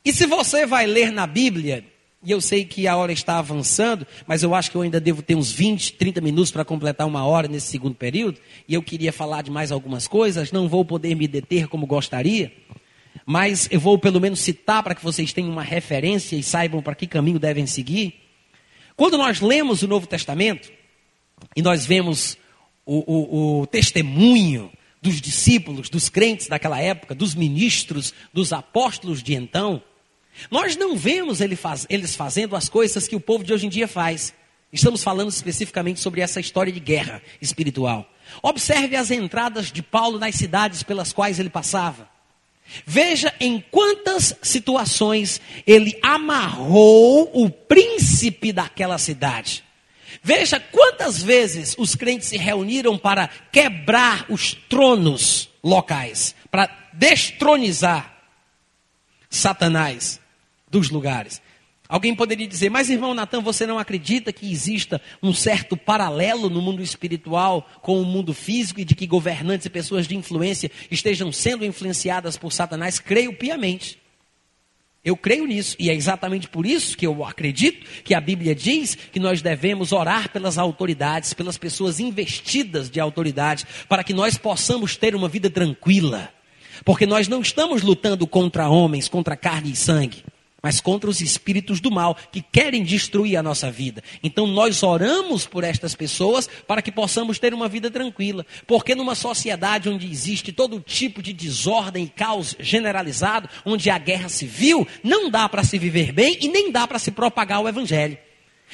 [0.04, 1.84] E se você vai ler na Bíblia,
[2.22, 5.22] e eu sei que a hora está avançando, mas eu acho que eu ainda devo
[5.22, 9.12] ter uns 20, 30 minutos para completar uma hora nesse segundo período, e eu queria
[9.12, 12.52] falar de mais algumas coisas, não vou poder me deter como gostaria,
[13.24, 16.94] mas eu vou pelo menos citar para que vocês tenham uma referência e saibam para
[16.94, 18.14] que caminho devem seguir.
[18.96, 20.72] Quando nós lemos o Novo Testamento,
[21.54, 22.36] e nós vemos
[22.84, 29.34] o, o, o testemunho dos discípulos, dos crentes daquela época, dos ministros, dos apóstolos de
[29.34, 29.82] então,
[30.50, 34.32] nós não vemos eles fazendo as coisas que o povo de hoje em dia faz.
[34.72, 38.08] Estamos falando especificamente sobre essa história de guerra espiritual.
[38.42, 42.08] Observe as entradas de Paulo nas cidades pelas quais ele passava.
[42.86, 49.64] Veja em quantas situações ele amarrou o príncipe daquela cidade.
[50.22, 58.14] Veja quantas vezes os crentes se reuniram para quebrar os tronos locais, para destronizar
[59.30, 60.20] Satanás
[60.70, 61.40] dos lugares.
[61.88, 66.60] Alguém poderia dizer, mas irmão Natan, você não acredita que exista um certo paralelo no
[66.60, 71.32] mundo espiritual com o mundo físico e de que governantes e pessoas de influência estejam
[71.32, 72.98] sendo influenciadas por Satanás?
[72.98, 73.98] Creio piamente.
[75.02, 78.94] Eu creio nisso, e é exatamente por isso que eu acredito que a Bíblia diz
[78.94, 84.94] que nós devemos orar pelas autoridades, pelas pessoas investidas de autoridade, para que nós possamos
[84.94, 86.30] ter uma vida tranquila.
[86.84, 90.22] Porque nós não estamos lutando contra homens, contra carne e sangue
[90.68, 94.04] mas contra os espíritos do mal que querem destruir a nossa vida.
[94.22, 98.44] Então nós oramos por estas pessoas para que possamos ter uma vida tranquila.
[98.66, 104.28] Porque numa sociedade onde existe todo tipo de desordem e caos generalizado, onde há guerra
[104.28, 108.18] civil, não dá para se viver bem e nem dá para se propagar o evangelho.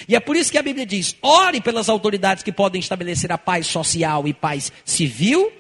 [0.09, 3.38] E é por isso que a Bíblia diz: ore pelas autoridades que podem estabelecer a
[3.38, 5.53] paz social e paz civil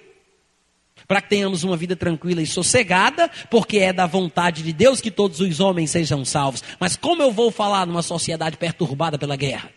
[1.06, 5.10] para que tenhamos uma vida tranquila e sossegada, porque é da vontade de Deus que
[5.10, 6.62] todos os homens sejam salvos.
[6.78, 9.70] Mas como eu vou falar numa sociedade perturbada pela guerra?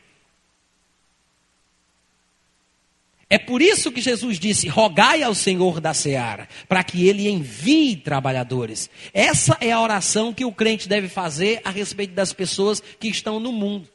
[3.30, 7.98] É por isso que Jesus disse: rogai ao Senhor da seara, para que ele envie
[7.98, 8.90] trabalhadores.
[9.14, 13.40] Essa é a oração que o crente deve fazer a respeito das pessoas que estão
[13.40, 13.90] no mundo.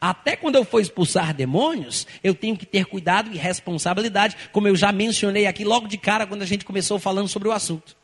[0.00, 4.76] Até quando eu for expulsar demônios, eu tenho que ter cuidado e responsabilidade, como eu
[4.76, 7.96] já mencionei aqui logo de cara quando a gente começou falando sobre o assunto.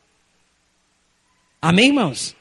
[1.61, 2.37] Amém, irmãos?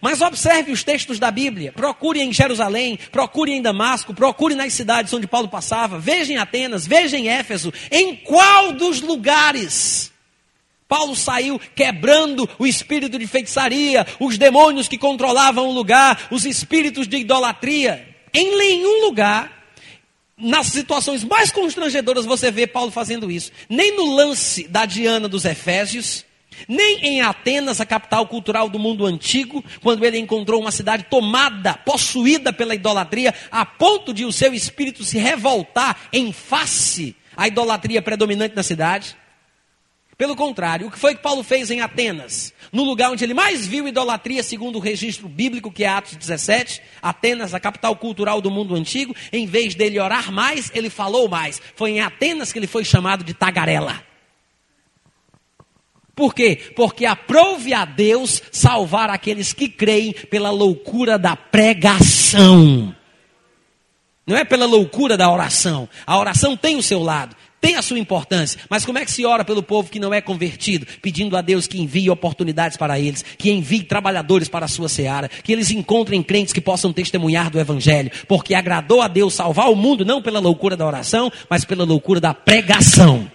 [0.00, 1.72] Mas observe os textos da Bíblia.
[1.72, 5.98] Procure em Jerusalém, procure em Damasco, procure nas cidades onde Paulo passava.
[5.98, 7.72] Veja em Atenas, veja em Éfeso.
[7.90, 10.12] Em qual dos lugares
[10.88, 17.08] Paulo saiu quebrando o espírito de feitiçaria, os demônios que controlavam o lugar, os espíritos
[17.08, 18.11] de idolatria.
[18.34, 19.50] Em nenhum lugar,
[20.36, 23.52] nas situações mais constrangedoras, você vê Paulo fazendo isso.
[23.68, 26.24] Nem no lance da Diana dos Efésios,
[26.68, 31.74] nem em Atenas, a capital cultural do mundo antigo, quando ele encontrou uma cidade tomada,
[31.74, 38.02] possuída pela idolatria, a ponto de o seu espírito se revoltar em face à idolatria
[38.02, 39.16] predominante na cidade.
[40.22, 42.54] Pelo contrário, o que foi que Paulo fez em Atenas?
[42.70, 46.80] No lugar onde ele mais viu idolatria, segundo o registro bíblico, que é Atos 17,
[47.02, 51.60] Atenas, a capital cultural do mundo antigo, em vez dele orar mais, ele falou mais.
[51.74, 54.00] Foi em Atenas que ele foi chamado de tagarela.
[56.14, 56.70] Por quê?
[56.76, 62.94] Porque aprove a Deus salvar aqueles que creem pela loucura da pregação.
[64.24, 65.88] Não é pela loucura da oração.
[66.06, 69.24] A oração tem o seu lado tem a sua importância, mas como é que se
[69.24, 73.24] ora pelo povo que não é convertido, pedindo a Deus que envie oportunidades para eles,
[73.38, 77.60] que envie trabalhadores para a sua seara, que eles encontrem crentes que possam testemunhar do
[77.60, 81.84] Evangelho, porque agradou a Deus salvar o mundo não pela loucura da oração, mas pela
[81.84, 83.30] loucura da pregação.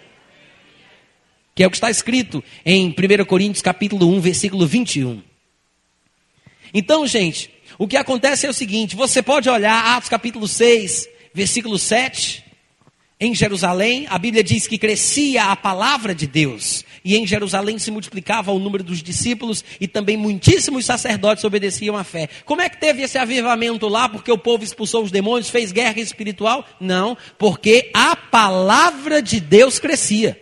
[1.55, 5.23] Que é o que está escrito em 1 Coríntios capítulo 1, versículo 21.
[6.73, 7.49] Então, gente,
[7.79, 12.45] o que acontece é o seguinte: você pode olhar Atos capítulo 6, versículo 7
[13.19, 17.89] em Jerusalém, a Bíblia diz que crescia a palavra de Deus, e em Jerusalém se
[17.89, 22.29] multiplicava o número dos discípulos, e também muitíssimos sacerdotes obedeciam à fé.
[22.45, 24.07] Como é que teve esse avivamento lá?
[24.07, 26.63] Porque o povo expulsou os demônios, fez guerra espiritual?
[26.79, 30.39] Não, porque a palavra de Deus crescia.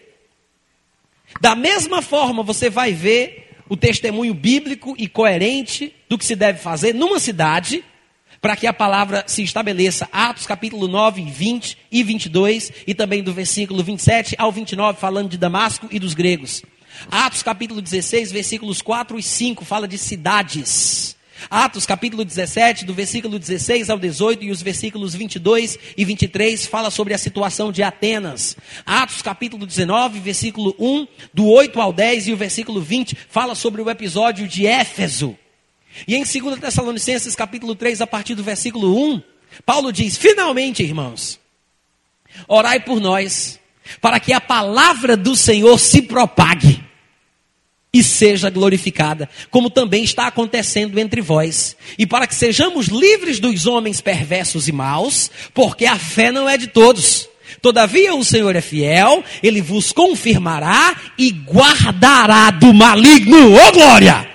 [1.39, 6.59] Da mesma forma, você vai ver o testemunho bíblico e coerente do que se deve
[6.59, 7.85] fazer numa cidade
[8.45, 10.07] para que a palavra se estabeleça.
[10.11, 15.35] Atos capítulo 9, 20 e 22, e também do versículo 27 ao 29, falando de
[15.35, 16.61] Damasco e dos gregos.
[17.09, 21.15] Atos capítulo 16, versículos 4 e 5, fala de cidades.
[21.49, 26.91] Atos capítulo 17, do versículo 16 ao 18 e os versículos 22 e 23 fala
[26.91, 28.55] sobre a situação de Atenas.
[28.85, 33.81] Atos capítulo 19, versículo 1, do 8 ao 10 e o versículo 20 fala sobre
[33.81, 35.35] o episódio de Éfeso.
[36.07, 39.21] E em 2 Tessalonicenses capítulo 3, a partir do versículo 1,
[39.65, 41.39] Paulo diz: "Finalmente, irmãos,
[42.47, 43.59] orai por nós,
[44.01, 46.83] para que a palavra do Senhor se propague
[47.95, 53.65] e seja glorificada, como também está acontecendo entre vós, e para que sejamos livres dos
[53.65, 57.29] homens perversos e maus, porque a fé não é de todos.
[57.61, 63.53] Todavia o Senhor é fiel, ele vos confirmará e guardará do maligno.
[63.53, 64.34] Ô oh, glória!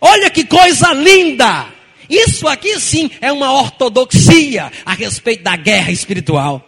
[0.00, 1.66] Olha que coisa linda!
[2.08, 6.64] Isso aqui sim é uma ortodoxia a respeito da guerra espiritual.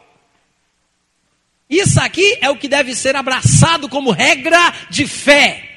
[1.68, 5.69] Isso aqui é o que deve ser abraçado como regra de fé.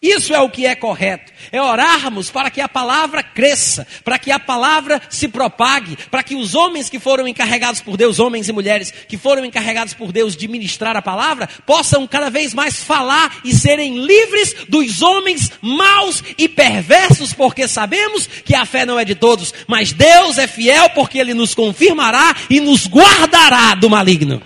[0.00, 1.32] Isso é o que é correto.
[1.50, 6.36] É orarmos para que a palavra cresça, para que a palavra se propague, para que
[6.36, 10.36] os homens que foram encarregados por Deus, homens e mulheres que foram encarregados por Deus
[10.36, 16.22] de ministrar a palavra, possam cada vez mais falar e serem livres dos homens maus
[16.38, 20.90] e perversos, porque sabemos que a fé não é de todos, mas Deus é fiel
[20.90, 24.40] porque ele nos confirmará e nos guardará do maligno.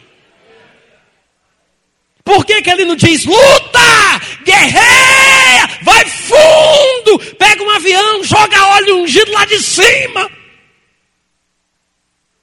[2.25, 9.03] Por que, que ele não diz luta, guerreia, vai fundo, pega um avião, joga óleo
[9.03, 10.31] ungido lá de cima?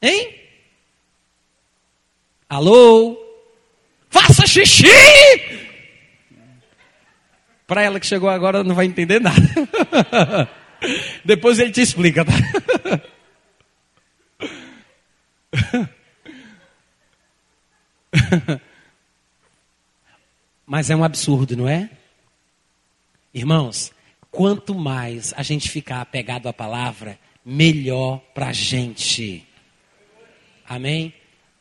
[0.02, 0.36] Hein?
[2.50, 3.18] Alô?
[4.10, 4.88] Faça xixi!
[7.66, 9.40] Para ela que chegou agora não vai entender nada.
[11.24, 12.34] Depois ele te explica, tá?
[20.70, 21.90] Mas é um absurdo, não é?
[23.34, 23.92] Irmãos,
[24.30, 29.48] quanto mais a gente ficar apegado à palavra, melhor para a gente.
[30.68, 31.12] Amém?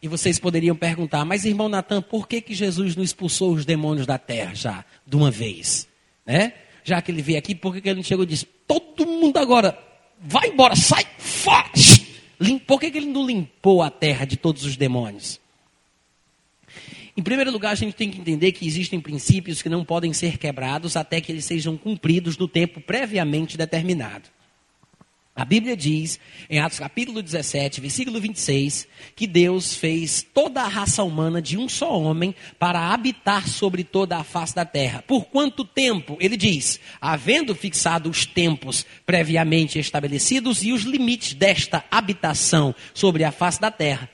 [0.03, 4.07] E vocês poderiam perguntar, mas irmão Natan, por que, que Jesus não expulsou os demônios
[4.07, 5.89] da terra já, de uma vez?
[6.27, 6.53] Né?
[6.85, 9.39] Já que ele veio aqui, por que, que ele não chegou e disse, todo mundo
[9.39, 9.79] agora,
[10.21, 11.71] vai embora, sai, fora!
[12.67, 15.41] Por que, que ele não limpou a terra de todos os demônios?
[17.19, 20.39] Em primeiro lugar, a gente tem que entender que existem princípios que não podem ser
[20.39, 24.29] quebrados até que eles sejam cumpridos no tempo previamente determinado.
[25.35, 31.03] A Bíblia diz, em Atos capítulo 17, versículo 26, que Deus fez toda a raça
[31.03, 35.03] humana de um só homem para habitar sobre toda a face da terra.
[35.05, 36.17] Por quanto tempo?
[36.21, 43.33] Ele diz, havendo fixado os tempos previamente estabelecidos e os limites desta habitação sobre a
[43.33, 44.09] face da terra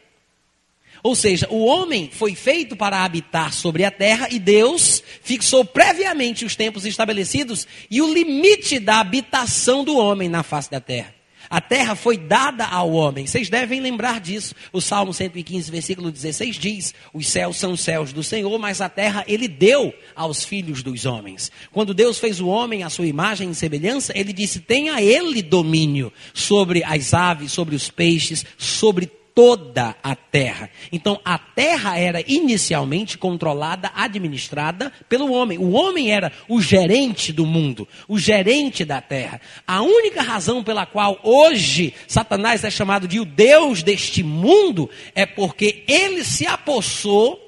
[1.05, 6.47] ou seja, o homem foi feito para habitar sobre a terra e Deus fixou previamente
[6.47, 11.15] os tempos estabelecidos e o limite da habitação do homem na face da terra.
[11.51, 13.27] A terra foi dada ao homem.
[13.27, 14.55] Vocês devem lembrar disso.
[14.73, 19.27] O Salmo 115, versículo 16 diz: Os céus são céus do Senhor, mas a terra
[19.29, 21.53] ele deu aos filhos dos homens.
[21.71, 26.11] Quando Deus fez o homem à sua imagem e semelhança, ele disse: Tenha ele domínio
[26.33, 30.71] sobre as aves, sobre os peixes, sobre toda a terra.
[30.93, 35.59] Então, a terra era inicialmente controlada, administrada pelo homem.
[35.59, 39.41] O homem era o gerente do mundo, o gerente da terra.
[39.67, 45.27] A única razão pela qual hoje Satanás é chamado de o Deus deste mundo é
[45.27, 47.41] porque ele se apossou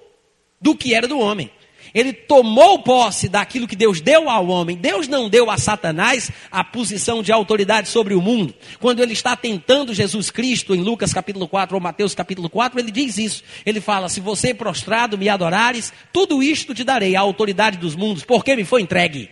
[0.60, 1.50] do que era do homem
[1.96, 4.76] ele tomou posse daquilo que Deus deu ao homem.
[4.76, 8.54] Deus não deu a Satanás a posição de autoridade sobre o mundo.
[8.78, 12.90] Quando ele está tentando Jesus Cristo em Lucas capítulo 4 ou Mateus capítulo 4, ele
[12.90, 13.42] diz isso.
[13.64, 18.24] Ele fala: Se você prostrado me adorares, tudo isto te darei, a autoridade dos mundos,
[18.24, 19.30] porque me foi entregue.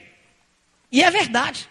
[0.90, 1.68] E é verdade.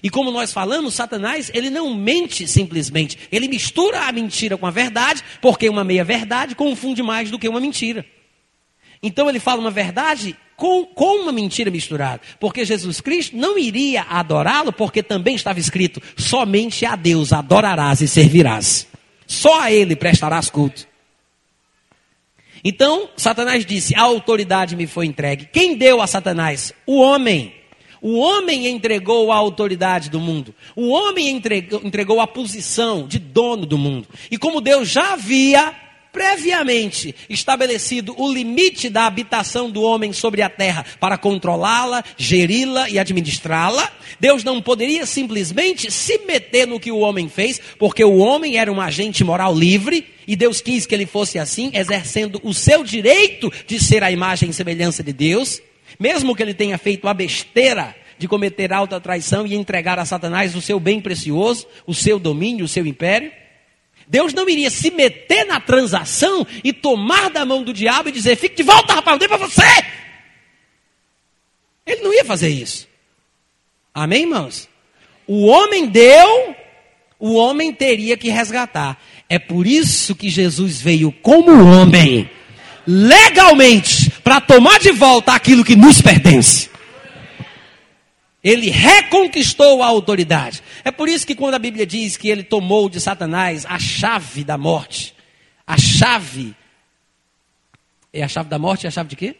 [0.00, 3.18] E como nós falamos, Satanás, ele não mente simplesmente.
[3.32, 7.58] Ele mistura a mentira com a verdade, porque uma meia-verdade confunde mais do que uma
[7.58, 8.06] mentira.
[9.02, 12.20] Então ele fala uma verdade com, com uma mentira misturada.
[12.38, 18.08] Porque Jesus Cristo não iria adorá-lo, porque também estava escrito: somente a Deus adorarás e
[18.08, 18.86] servirás.
[19.26, 20.86] Só a Ele prestarás culto.
[22.62, 25.48] Então, Satanás disse: A autoridade me foi entregue.
[25.50, 26.72] Quem deu a Satanás?
[26.86, 27.54] O homem.
[28.02, 30.54] O homem entregou a autoridade do mundo.
[30.74, 34.08] O homem entregou, entregou a posição de dono do mundo.
[34.30, 35.74] E como Deus já havia
[36.12, 42.98] previamente estabelecido o limite da habitação do homem sobre a terra para controlá-la, geri-la e
[42.98, 48.56] administrá-la, Deus não poderia simplesmente se meter no que o homem fez, porque o homem
[48.56, 52.84] era um agente moral livre e Deus quis que ele fosse assim, exercendo o seu
[52.84, 55.60] direito de ser a imagem e semelhança de Deus,
[55.98, 60.54] mesmo que ele tenha feito a besteira de cometer alta traição e entregar a Satanás
[60.54, 63.32] o seu bem precioso, o seu domínio, o seu império.
[64.10, 68.36] Deus não iria se meter na transação e tomar da mão do diabo e dizer:
[68.36, 69.62] fique de volta, rapaz, eu dei para você.
[71.86, 72.88] Ele não ia fazer isso.
[73.94, 74.68] Amém, irmãos?
[75.28, 76.56] O homem deu,
[77.20, 79.00] o homem teria que resgatar.
[79.28, 82.28] É por isso que Jesus veio como homem,
[82.84, 86.68] legalmente, para tomar de volta aquilo que nos pertence.
[88.42, 90.62] Ele reconquistou a autoridade.
[90.82, 94.44] É por isso que quando a Bíblia diz que ele tomou de Satanás a chave
[94.44, 95.14] da morte,
[95.66, 96.54] a chave
[98.12, 99.36] é a chave da morte e a chave de quê?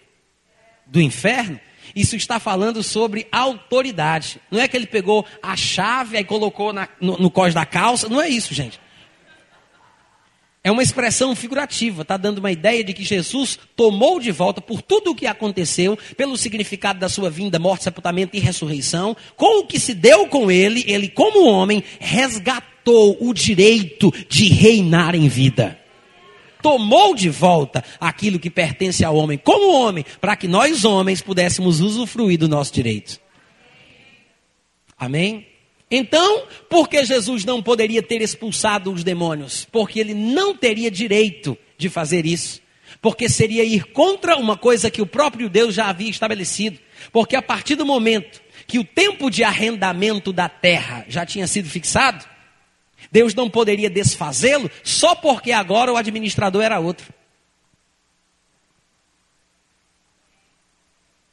[0.87, 1.59] Do inferno.
[1.95, 4.41] Isso está falando sobre autoridade.
[4.51, 8.09] Não é que ele pegou a chave e colocou na, no, no cós da calça.
[8.09, 8.81] Não é isso, gente.
[10.63, 14.83] É uma expressão figurativa, está dando uma ideia de que Jesus tomou de volta por
[14.83, 19.67] tudo o que aconteceu, pelo significado da sua vinda, morte, sepultamento e ressurreição, com o
[19.67, 25.79] que se deu com ele, ele, como homem, resgatou o direito de reinar em vida.
[26.63, 31.81] Tomou de volta aquilo que pertence ao homem, como homem, para que nós, homens, pudéssemos
[31.81, 33.19] usufruir do nosso direito.
[34.99, 35.50] Amém?
[35.91, 39.67] Então, por que Jesus não poderia ter expulsado os demônios?
[39.73, 42.61] Porque ele não teria direito de fazer isso.
[43.03, 46.79] Porque seria ir contra uma coisa que o próprio Deus já havia estabelecido.
[47.11, 51.69] Porque a partir do momento que o tempo de arrendamento da terra já tinha sido
[51.69, 52.25] fixado,
[53.11, 57.13] Deus não poderia desfazê-lo só porque agora o administrador era outro.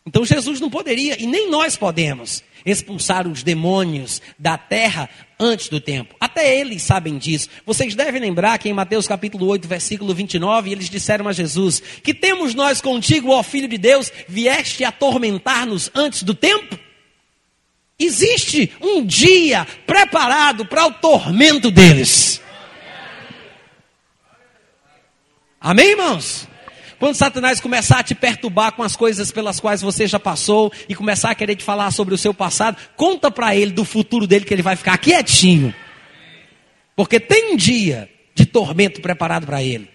[0.08, 5.10] Então Jesus não poderia, e nem nós podemos, expulsar os demônios da terra
[5.40, 6.16] antes do tempo.
[6.20, 7.50] Até eles sabem disso.
[7.66, 12.14] Vocês devem lembrar que em Mateus capítulo 8, versículo 29, eles disseram a Jesus: Que
[12.14, 16.78] temos nós contigo, ó Filho de Deus, vieste atormentar-nos antes do tempo?
[18.00, 22.42] Existe um dia preparado para o tormento deles.
[25.60, 26.48] Amém, irmãos?
[27.00, 30.96] Quando Satanás começar a te perturbar com as coisas pelas quais você já passou e
[30.96, 34.46] começar a querer te falar sobre o seu passado, conta para ele do futuro dele
[34.46, 35.74] que ele vai ficar quietinho.
[36.96, 39.90] Porque tem um dia de tormento preparado para ele.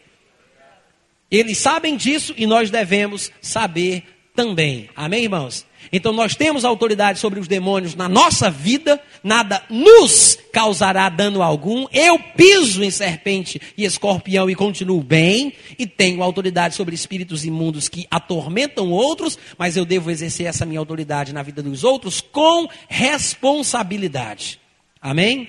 [1.30, 4.88] Eles sabem disso e nós devemos saber também.
[4.94, 5.66] Amém, irmãos?
[5.91, 11.87] Então nós temos autoridade sobre os demônios na nossa vida, nada nos causará dano algum.
[11.93, 17.89] Eu piso em serpente e escorpião e continuo bem, e tenho autoridade sobre espíritos imundos
[17.89, 22.68] que atormentam outros, mas eu devo exercer essa minha autoridade na vida dos outros com
[22.89, 24.61] responsabilidade.
[25.01, 25.49] Amém?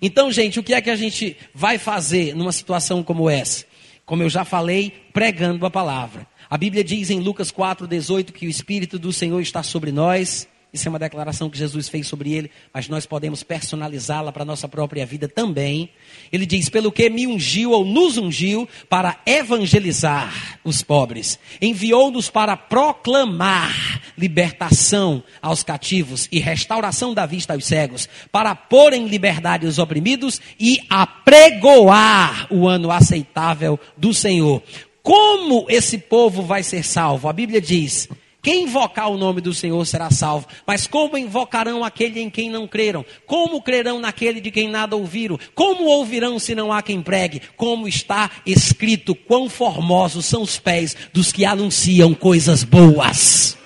[0.00, 3.64] Então, gente, o que é que a gente vai fazer numa situação como essa?
[4.04, 6.26] Como eu já falei, pregando a palavra.
[6.52, 10.46] A Bíblia diz em Lucas 4,18 que o Espírito do Senhor está sobre nós.
[10.70, 14.44] Isso é uma declaração que Jesus fez sobre ele, mas nós podemos personalizá-la para a
[14.44, 15.88] nossa própria vida também.
[16.30, 22.54] Ele diz: Pelo que me ungiu ou nos ungiu para evangelizar os pobres, enviou-nos para
[22.54, 29.78] proclamar libertação aos cativos e restauração da vista aos cegos, para pôr em liberdade os
[29.78, 34.62] oprimidos e apregoar o ano aceitável do Senhor.
[35.02, 37.28] Como esse povo vai ser salvo?
[37.28, 38.08] A Bíblia diz:
[38.42, 40.48] quem invocar o nome do Senhor será salvo.
[40.66, 43.06] Mas como invocarão aquele em quem não creram?
[43.24, 45.38] Como crerão naquele de quem nada ouviram?
[45.54, 47.40] Como ouvirão se não há quem pregue?
[47.56, 53.56] Como está escrito: quão formosos são os pés dos que anunciam coisas boas.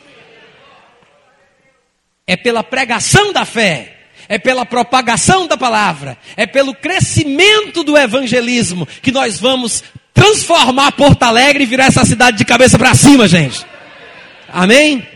[2.26, 3.94] É pela pregação da fé
[4.28, 9.84] é pela propagação da palavra, é pelo crescimento do evangelismo que nós vamos
[10.16, 13.64] transformar Porto Alegre e virar essa cidade de cabeça para cima, gente.
[14.48, 15.06] Amém?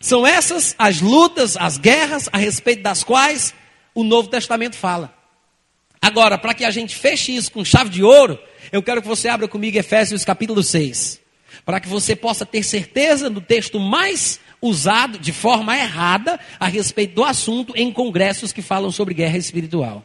[0.00, 3.52] São essas as lutas, as guerras a respeito das quais
[3.92, 5.12] o Novo Testamento fala.
[6.00, 8.38] Agora, para que a gente feche isso com chave de ouro,
[8.70, 11.20] eu quero que você abra comigo Efésios capítulo 6.
[11.64, 17.14] Para que você possa ter certeza do texto mais usado de forma errada a respeito
[17.14, 20.04] do assunto em congressos que falam sobre guerra espiritual.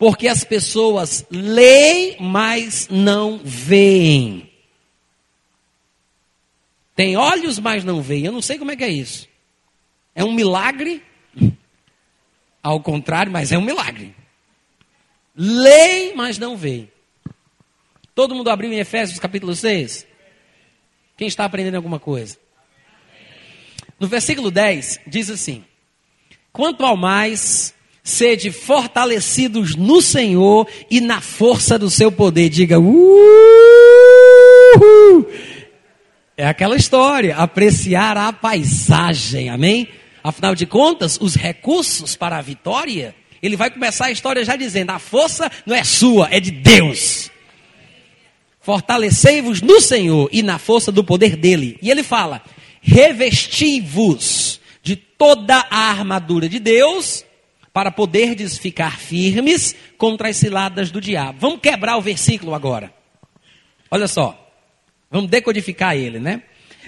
[0.00, 4.50] Porque as pessoas leem, mas não veem.
[6.96, 8.24] Tem olhos, mas não veem.
[8.24, 9.28] Eu não sei como é que é isso.
[10.14, 11.04] É um milagre?
[12.62, 14.16] Ao contrário, mas é um milagre.
[15.36, 16.90] Leem, mas não veem.
[18.14, 20.06] Todo mundo abriu em Efésios capítulo 6?
[21.14, 22.38] Quem está aprendendo alguma coisa?
[23.98, 25.62] No versículo 10, diz assim:
[26.50, 27.74] Quanto ao mais,
[28.10, 32.48] sede fortalecidos no Senhor e na força do seu poder.
[32.48, 32.90] Diga, uh!
[36.36, 39.88] É aquela história, apreciar a paisagem, amém?
[40.22, 44.90] Afinal de contas, os recursos para a vitória, ele vai começar a história já dizendo:
[44.90, 47.30] a força não é sua, é de Deus.
[48.60, 51.78] Fortalecei-vos no Senhor e na força do poder dele.
[51.80, 52.42] E ele fala:
[52.82, 57.24] revesti-vos de toda a armadura de Deus
[57.72, 61.38] para poderdes ficar firmes contra as ciladas do diabo.
[61.40, 62.92] Vamos quebrar o versículo agora.
[63.90, 64.36] Olha só.
[65.10, 66.42] Vamos decodificar ele, né?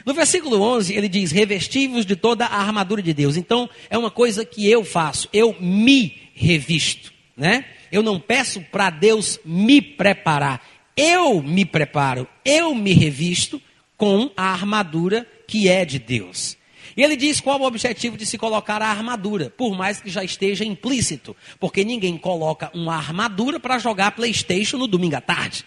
[0.06, 3.36] No versículo 11, ele diz: Revestivos de toda a armadura de Deus.
[3.36, 7.64] Então, é uma coisa que eu faço, eu me revisto, né?
[7.90, 10.64] Eu não peço para Deus me preparar,
[10.96, 13.60] eu me preparo, eu me revisto
[13.96, 16.56] com a armadura que é de Deus.
[16.96, 20.22] E ele diz qual o objetivo de se colocar a armadura, por mais que já
[20.22, 25.64] esteja implícito, porque ninguém coloca uma armadura para jogar PlayStation no domingo à tarde.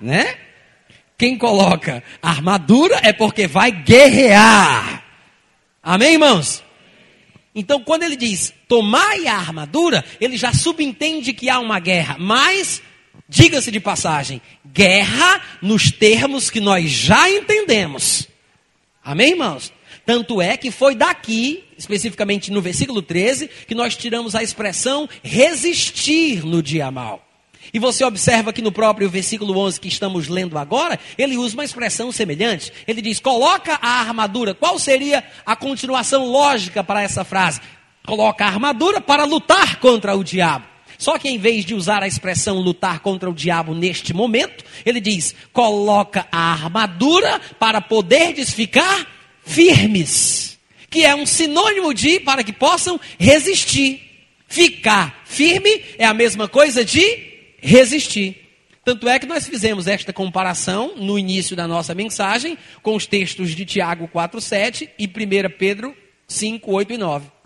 [0.00, 0.36] Né?
[1.18, 5.04] Quem coloca armadura é porque vai guerrear.
[5.82, 6.64] Amém, irmãos?
[7.54, 12.16] Então, quando ele diz tomai a armadura, ele já subentende que há uma guerra.
[12.18, 12.80] Mas,
[13.28, 18.29] diga-se de passagem, guerra nos termos que nós já entendemos.
[19.02, 19.72] Amém, irmãos?
[20.04, 26.44] Tanto é que foi daqui, especificamente no versículo 13, que nós tiramos a expressão resistir
[26.44, 27.26] no dia mal.
[27.72, 31.64] E você observa que no próprio versículo 11 que estamos lendo agora, ele usa uma
[31.64, 32.72] expressão semelhante.
[32.86, 34.54] Ele diz: coloca a armadura.
[34.54, 37.60] Qual seria a continuação lógica para essa frase?
[38.04, 40.66] Coloca a armadura para lutar contra o diabo.
[41.00, 45.00] Só que em vez de usar a expressão lutar contra o diabo neste momento, ele
[45.00, 49.08] diz: coloca a armadura para poderdes ficar
[49.42, 50.58] firmes.
[50.90, 54.02] Que é um sinônimo de para que possam resistir.
[54.46, 58.36] Ficar firme é a mesma coisa de resistir.
[58.84, 63.56] Tanto é que nós fizemos esta comparação no início da nossa mensagem com os textos
[63.56, 65.10] de Tiago 4:7 e 1
[65.58, 65.96] Pedro
[66.28, 67.39] 5, 8 e 9.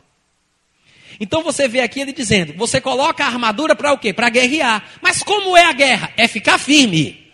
[1.21, 4.13] Então você vê aqui ele dizendo: você coloca a armadura para o quê?
[4.13, 4.85] Para guerrear.
[5.01, 6.13] Mas como é a guerra?
[6.17, 7.25] É ficar firme.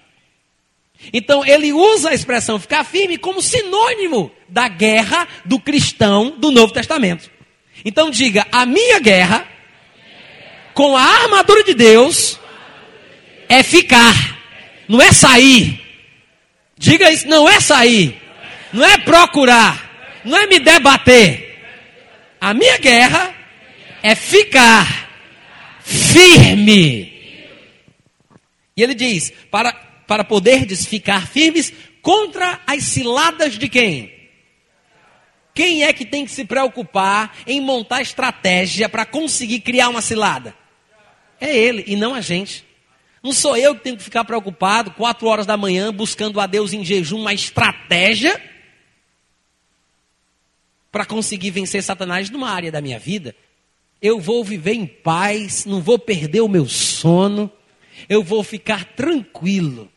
[1.12, 6.72] Então ele usa a expressão ficar firme como sinônimo da guerra do cristão do Novo
[6.72, 7.30] Testamento.
[7.84, 9.46] Então diga: a minha guerra
[10.74, 12.38] com a armadura de Deus
[13.48, 14.38] é ficar,
[14.88, 15.80] não é sair.
[16.76, 18.18] Diga isso, não é sair,
[18.72, 21.58] não é procurar, não é me debater.
[22.40, 23.34] A minha guerra
[24.02, 25.10] é ficar
[25.80, 27.12] firme.
[28.76, 29.72] E ele diz: para,
[30.06, 31.72] para poderdes ficar firmes
[32.02, 34.20] contra as ciladas de quem?
[35.54, 40.54] Quem é que tem que se preocupar em montar estratégia para conseguir criar uma cilada?
[41.40, 42.64] É ele e não a gente.
[43.22, 46.72] Não sou eu que tenho que ficar preocupado, quatro horas da manhã, buscando a Deus
[46.72, 48.40] em jejum uma estratégia
[50.90, 53.34] para conseguir vencer Satanás numa área da minha vida.
[54.00, 57.50] Eu vou viver em paz, não vou perder o meu sono,
[58.08, 59.90] eu vou ficar tranquilo.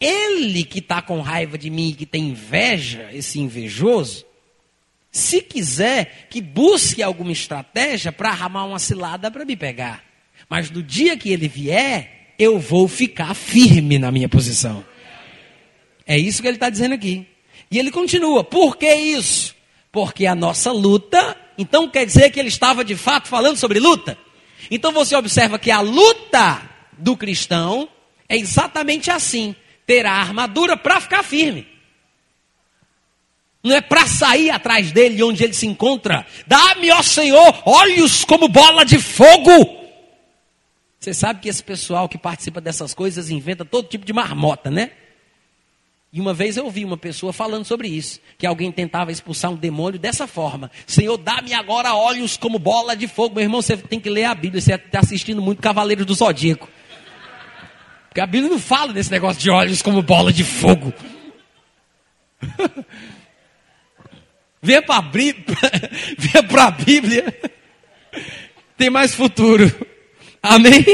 [0.00, 4.24] Ele que está com raiva de mim, que tem inveja, esse invejoso,
[5.10, 10.04] se quiser que busque alguma estratégia para arramar uma cilada para me pegar.
[10.48, 14.84] Mas no dia que ele vier, eu vou ficar firme na minha posição.
[16.06, 17.26] É isso que ele está dizendo aqui.
[17.70, 19.54] E ele continua: por que isso?
[19.90, 24.16] Porque a nossa luta, então quer dizer que ele estava de fato falando sobre luta?
[24.70, 27.88] Então você observa que a luta do cristão
[28.28, 29.54] é exatamente assim:
[29.86, 31.66] ter a armadura para ficar firme.
[33.62, 36.26] Não é para sair atrás dele onde ele se encontra.
[36.46, 39.84] Dá-me, ó Senhor, olhos como bola de fogo
[41.04, 44.92] você sabe que esse pessoal que participa dessas coisas inventa todo tipo de marmota, né?
[46.14, 49.56] E uma vez eu ouvi uma pessoa falando sobre isso, que alguém tentava expulsar um
[49.56, 50.70] demônio dessa forma.
[50.86, 53.34] Senhor, dá-me agora olhos como bola de fogo.
[53.34, 56.68] Meu irmão, você tem que ler a Bíblia, você está assistindo muito Cavaleiros do Zodíaco.
[58.08, 60.92] Porque a Bíblia não fala desse negócio de olhos como bola de fogo.
[64.62, 65.02] Venha para a
[66.78, 67.36] Bíblia.
[68.76, 69.64] Tem mais futuro.
[70.40, 70.84] Amém?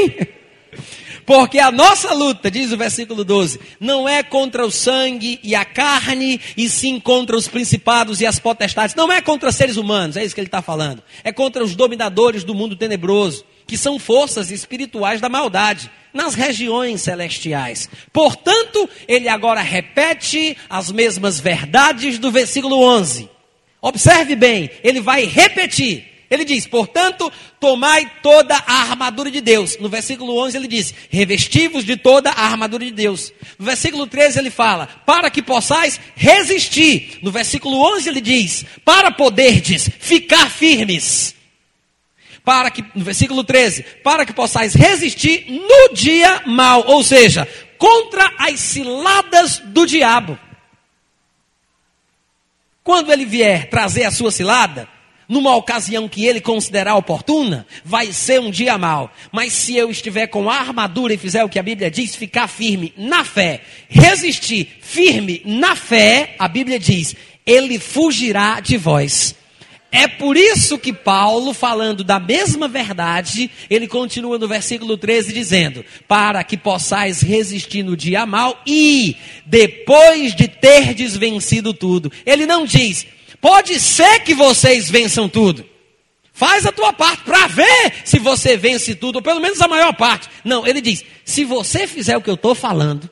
[1.25, 5.63] Porque a nossa luta, diz o versículo 12, não é contra o sangue e a
[5.63, 8.95] carne, e sim contra os principados e as potestades.
[8.95, 11.03] Não é contra seres humanos, é isso que ele está falando.
[11.23, 17.01] É contra os dominadores do mundo tenebroso, que são forças espirituais da maldade, nas regiões
[17.01, 17.89] celestiais.
[18.11, 23.29] Portanto, ele agora repete as mesmas verdades do versículo 11.
[23.81, 27.29] Observe bem, ele vai repetir Ele diz, portanto,
[27.59, 29.77] tomai toda a armadura de Deus.
[29.81, 33.33] No versículo 11 ele diz, revestivos de toda a armadura de Deus.
[33.59, 37.19] No versículo 13 ele fala, para que possais resistir.
[37.21, 41.35] No versículo 11 ele diz, para poderdes ficar firmes.
[42.45, 47.45] Para que, no versículo 13, para que possais resistir no dia mal, ou seja,
[47.77, 50.39] contra as ciladas do diabo.
[52.81, 54.87] Quando ele vier trazer a sua cilada,
[55.31, 59.09] numa ocasião que ele considerar oportuna, vai ser um dia mau.
[59.31, 62.49] Mas se eu estiver com a armadura e fizer o que a Bíblia diz, ficar
[62.49, 67.15] firme na fé, resistir firme na fé, a Bíblia diz,
[67.45, 69.33] ele fugirá de vós.
[69.89, 75.85] É por isso que Paulo, falando da mesma verdade, ele continua no versículo 13 dizendo:
[76.09, 79.15] Para que possais resistir no dia mal e
[79.45, 82.11] depois de terdes vencido tudo.
[82.25, 83.05] Ele não diz,
[83.41, 85.65] Pode ser que vocês vençam tudo.
[86.31, 89.93] Faz a tua parte para ver se você vence tudo, ou pelo menos a maior
[89.93, 90.29] parte.
[90.45, 93.09] Não, ele diz: se você fizer o que eu estou falando,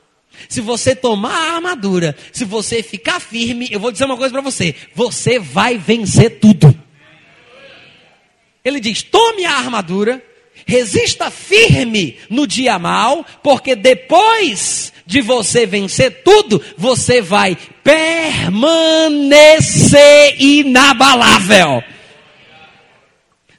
[0.48, 4.40] se você tomar a armadura, se você ficar firme, eu vou dizer uma coisa para
[4.40, 6.74] você: você vai vencer tudo.
[8.64, 10.22] Ele diz: tome a armadura,
[10.66, 18.50] resista firme no dia mal, porque depois de você vencer tudo, você vai permanecer
[20.38, 21.82] inabalável.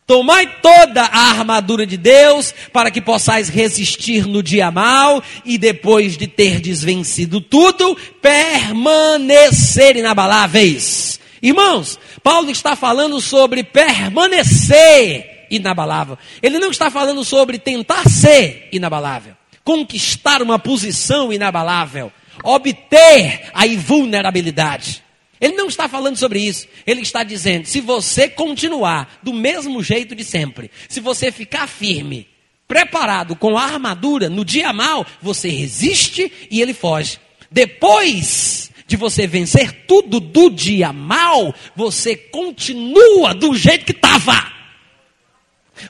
[0.08, 6.18] Tomai toda a armadura de Deus para que possais resistir no dia mal e depois
[6.18, 11.20] de ter desvencido tudo, permanecer inabaláveis.
[11.42, 16.18] Irmãos, Paulo está falando sobre permanecer inabalável.
[16.42, 22.12] Ele não está falando sobre tentar ser inabalável conquistar uma posição inabalável,
[22.44, 25.04] obter a invulnerabilidade.
[25.40, 26.68] Ele não está falando sobre isso.
[26.86, 32.28] Ele está dizendo: se você continuar do mesmo jeito de sempre, se você ficar firme,
[32.68, 37.20] preparado com a armadura, no dia mal, você resiste e ele foge.
[37.50, 44.61] Depois de você vencer tudo do dia mal, você continua do jeito que estava.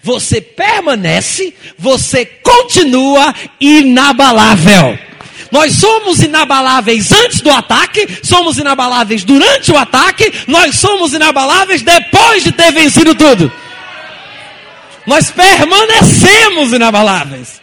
[0.03, 4.97] Você permanece, você continua inabalável.
[5.51, 12.43] Nós somos inabaláveis antes do ataque, somos inabaláveis durante o ataque, nós somos inabaláveis depois
[12.43, 13.51] de ter vencido tudo.
[15.05, 17.61] Nós permanecemos inabaláveis.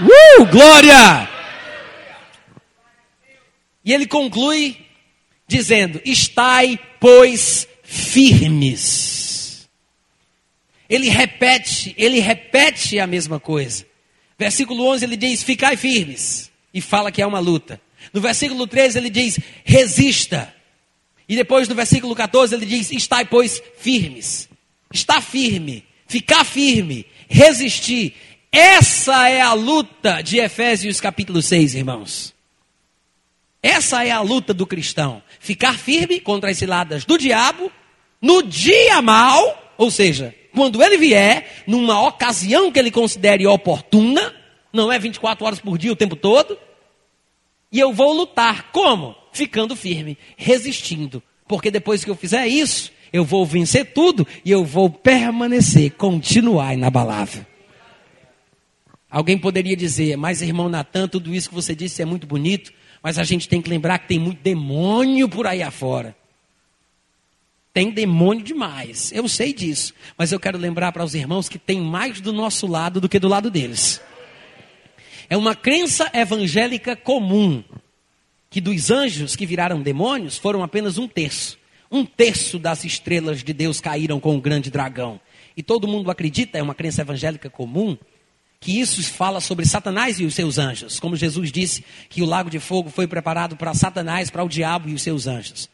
[0.00, 1.28] Uh, glória!
[3.84, 4.76] E ele conclui
[5.46, 9.68] dizendo: Estai, pois, firmes.
[10.88, 13.86] Ele repete, ele repete a mesma coisa.
[14.38, 16.50] Versículo 11 ele diz: Ficai firmes.
[16.74, 17.80] E fala que é uma luta.
[18.12, 20.54] No versículo 13 ele diz: Resista.
[21.28, 24.48] E depois no versículo 14 ele diz: Estai, pois, firmes.
[24.92, 28.14] Está firme, ficar firme, resistir.
[28.58, 32.34] Essa é a luta de Efésios capítulo 6, irmãos.
[33.62, 35.22] Essa é a luta do cristão.
[35.38, 37.70] Ficar firme contra as ciladas do diabo
[38.18, 44.34] no dia mal, ou seja, quando ele vier, numa ocasião que ele considere oportuna,
[44.72, 46.58] não é 24 horas por dia o tempo todo,
[47.70, 48.72] e eu vou lutar.
[48.72, 49.14] Como?
[49.34, 51.22] Ficando firme, resistindo.
[51.46, 56.72] Porque depois que eu fizer isso, eu vou vencer tudo e eu vou permanecer, continuar
[56.72, 57.44] inabalável.
[59.10, 63.18] Alguém poderia dizer, mas irmão Natan, tudo isso que você disse é muito bonito, mas
[63.18, 66.16] a gente tem que lembrar que tem muito demônio por aí afora.
[67.72, 71.80] Tem demônio demais, eu sei disso, mas eu quero lembrar para os irmãos que tem
[71.80, 74.00] mais do nosso lado do que do lado deles.
[75.28, 77.62] É uma crença evangélica comum
[78.48, 81.58] que dos anjos que viraram demônios foram apenas um terço.
[81.90, 85.20] Um terço das estrelas de Deus caíram com o grande dragão.
[85.56, 87.96] E todo mundo acredita, é uma crença evangélica comum,
[88.66, 92.50] que isso fala sobre Satanás e os seus anjos, como Jesus disse que o lago
[92.50, 95.70] de fogo foi preparado para Satanás, para o diabo e os seus anjos.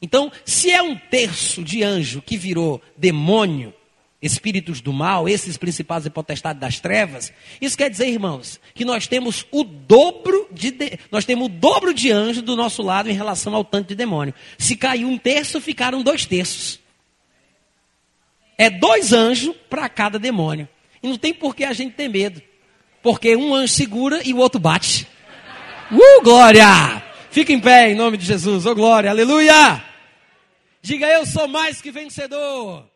[0.00, 3.74] Então, se é um terço de anjo que virou demônio,
[4.22, 7.30] espíritos do mal, esses principais e potestades das trevas,
[7.60, 11.92] isso quer dizer, irmãos, que nós temos o dobro de, de nós temos o dobro
[11.92, 14.32] de anjo do nosso lado em relação ao tanto de demônio.
[14.56, 16.80] Se caiu um terço, ficaram dois terços.
[18.56, 20.66] É dois anjos para cada demônio.
[21.02, 22.40] E não tem por que a gente ter medo.
[23.02, 25.06] Porque um anjo segura e o outro bate.
[25.90, 27.02] Uh, glória!
[27.30, 28.66] Fica em pé em nome de Jesus.
[28.66, 29.82] Oh, glória, aleluia!
[30.80, 32.91] Diga eu sou mais que vencedor.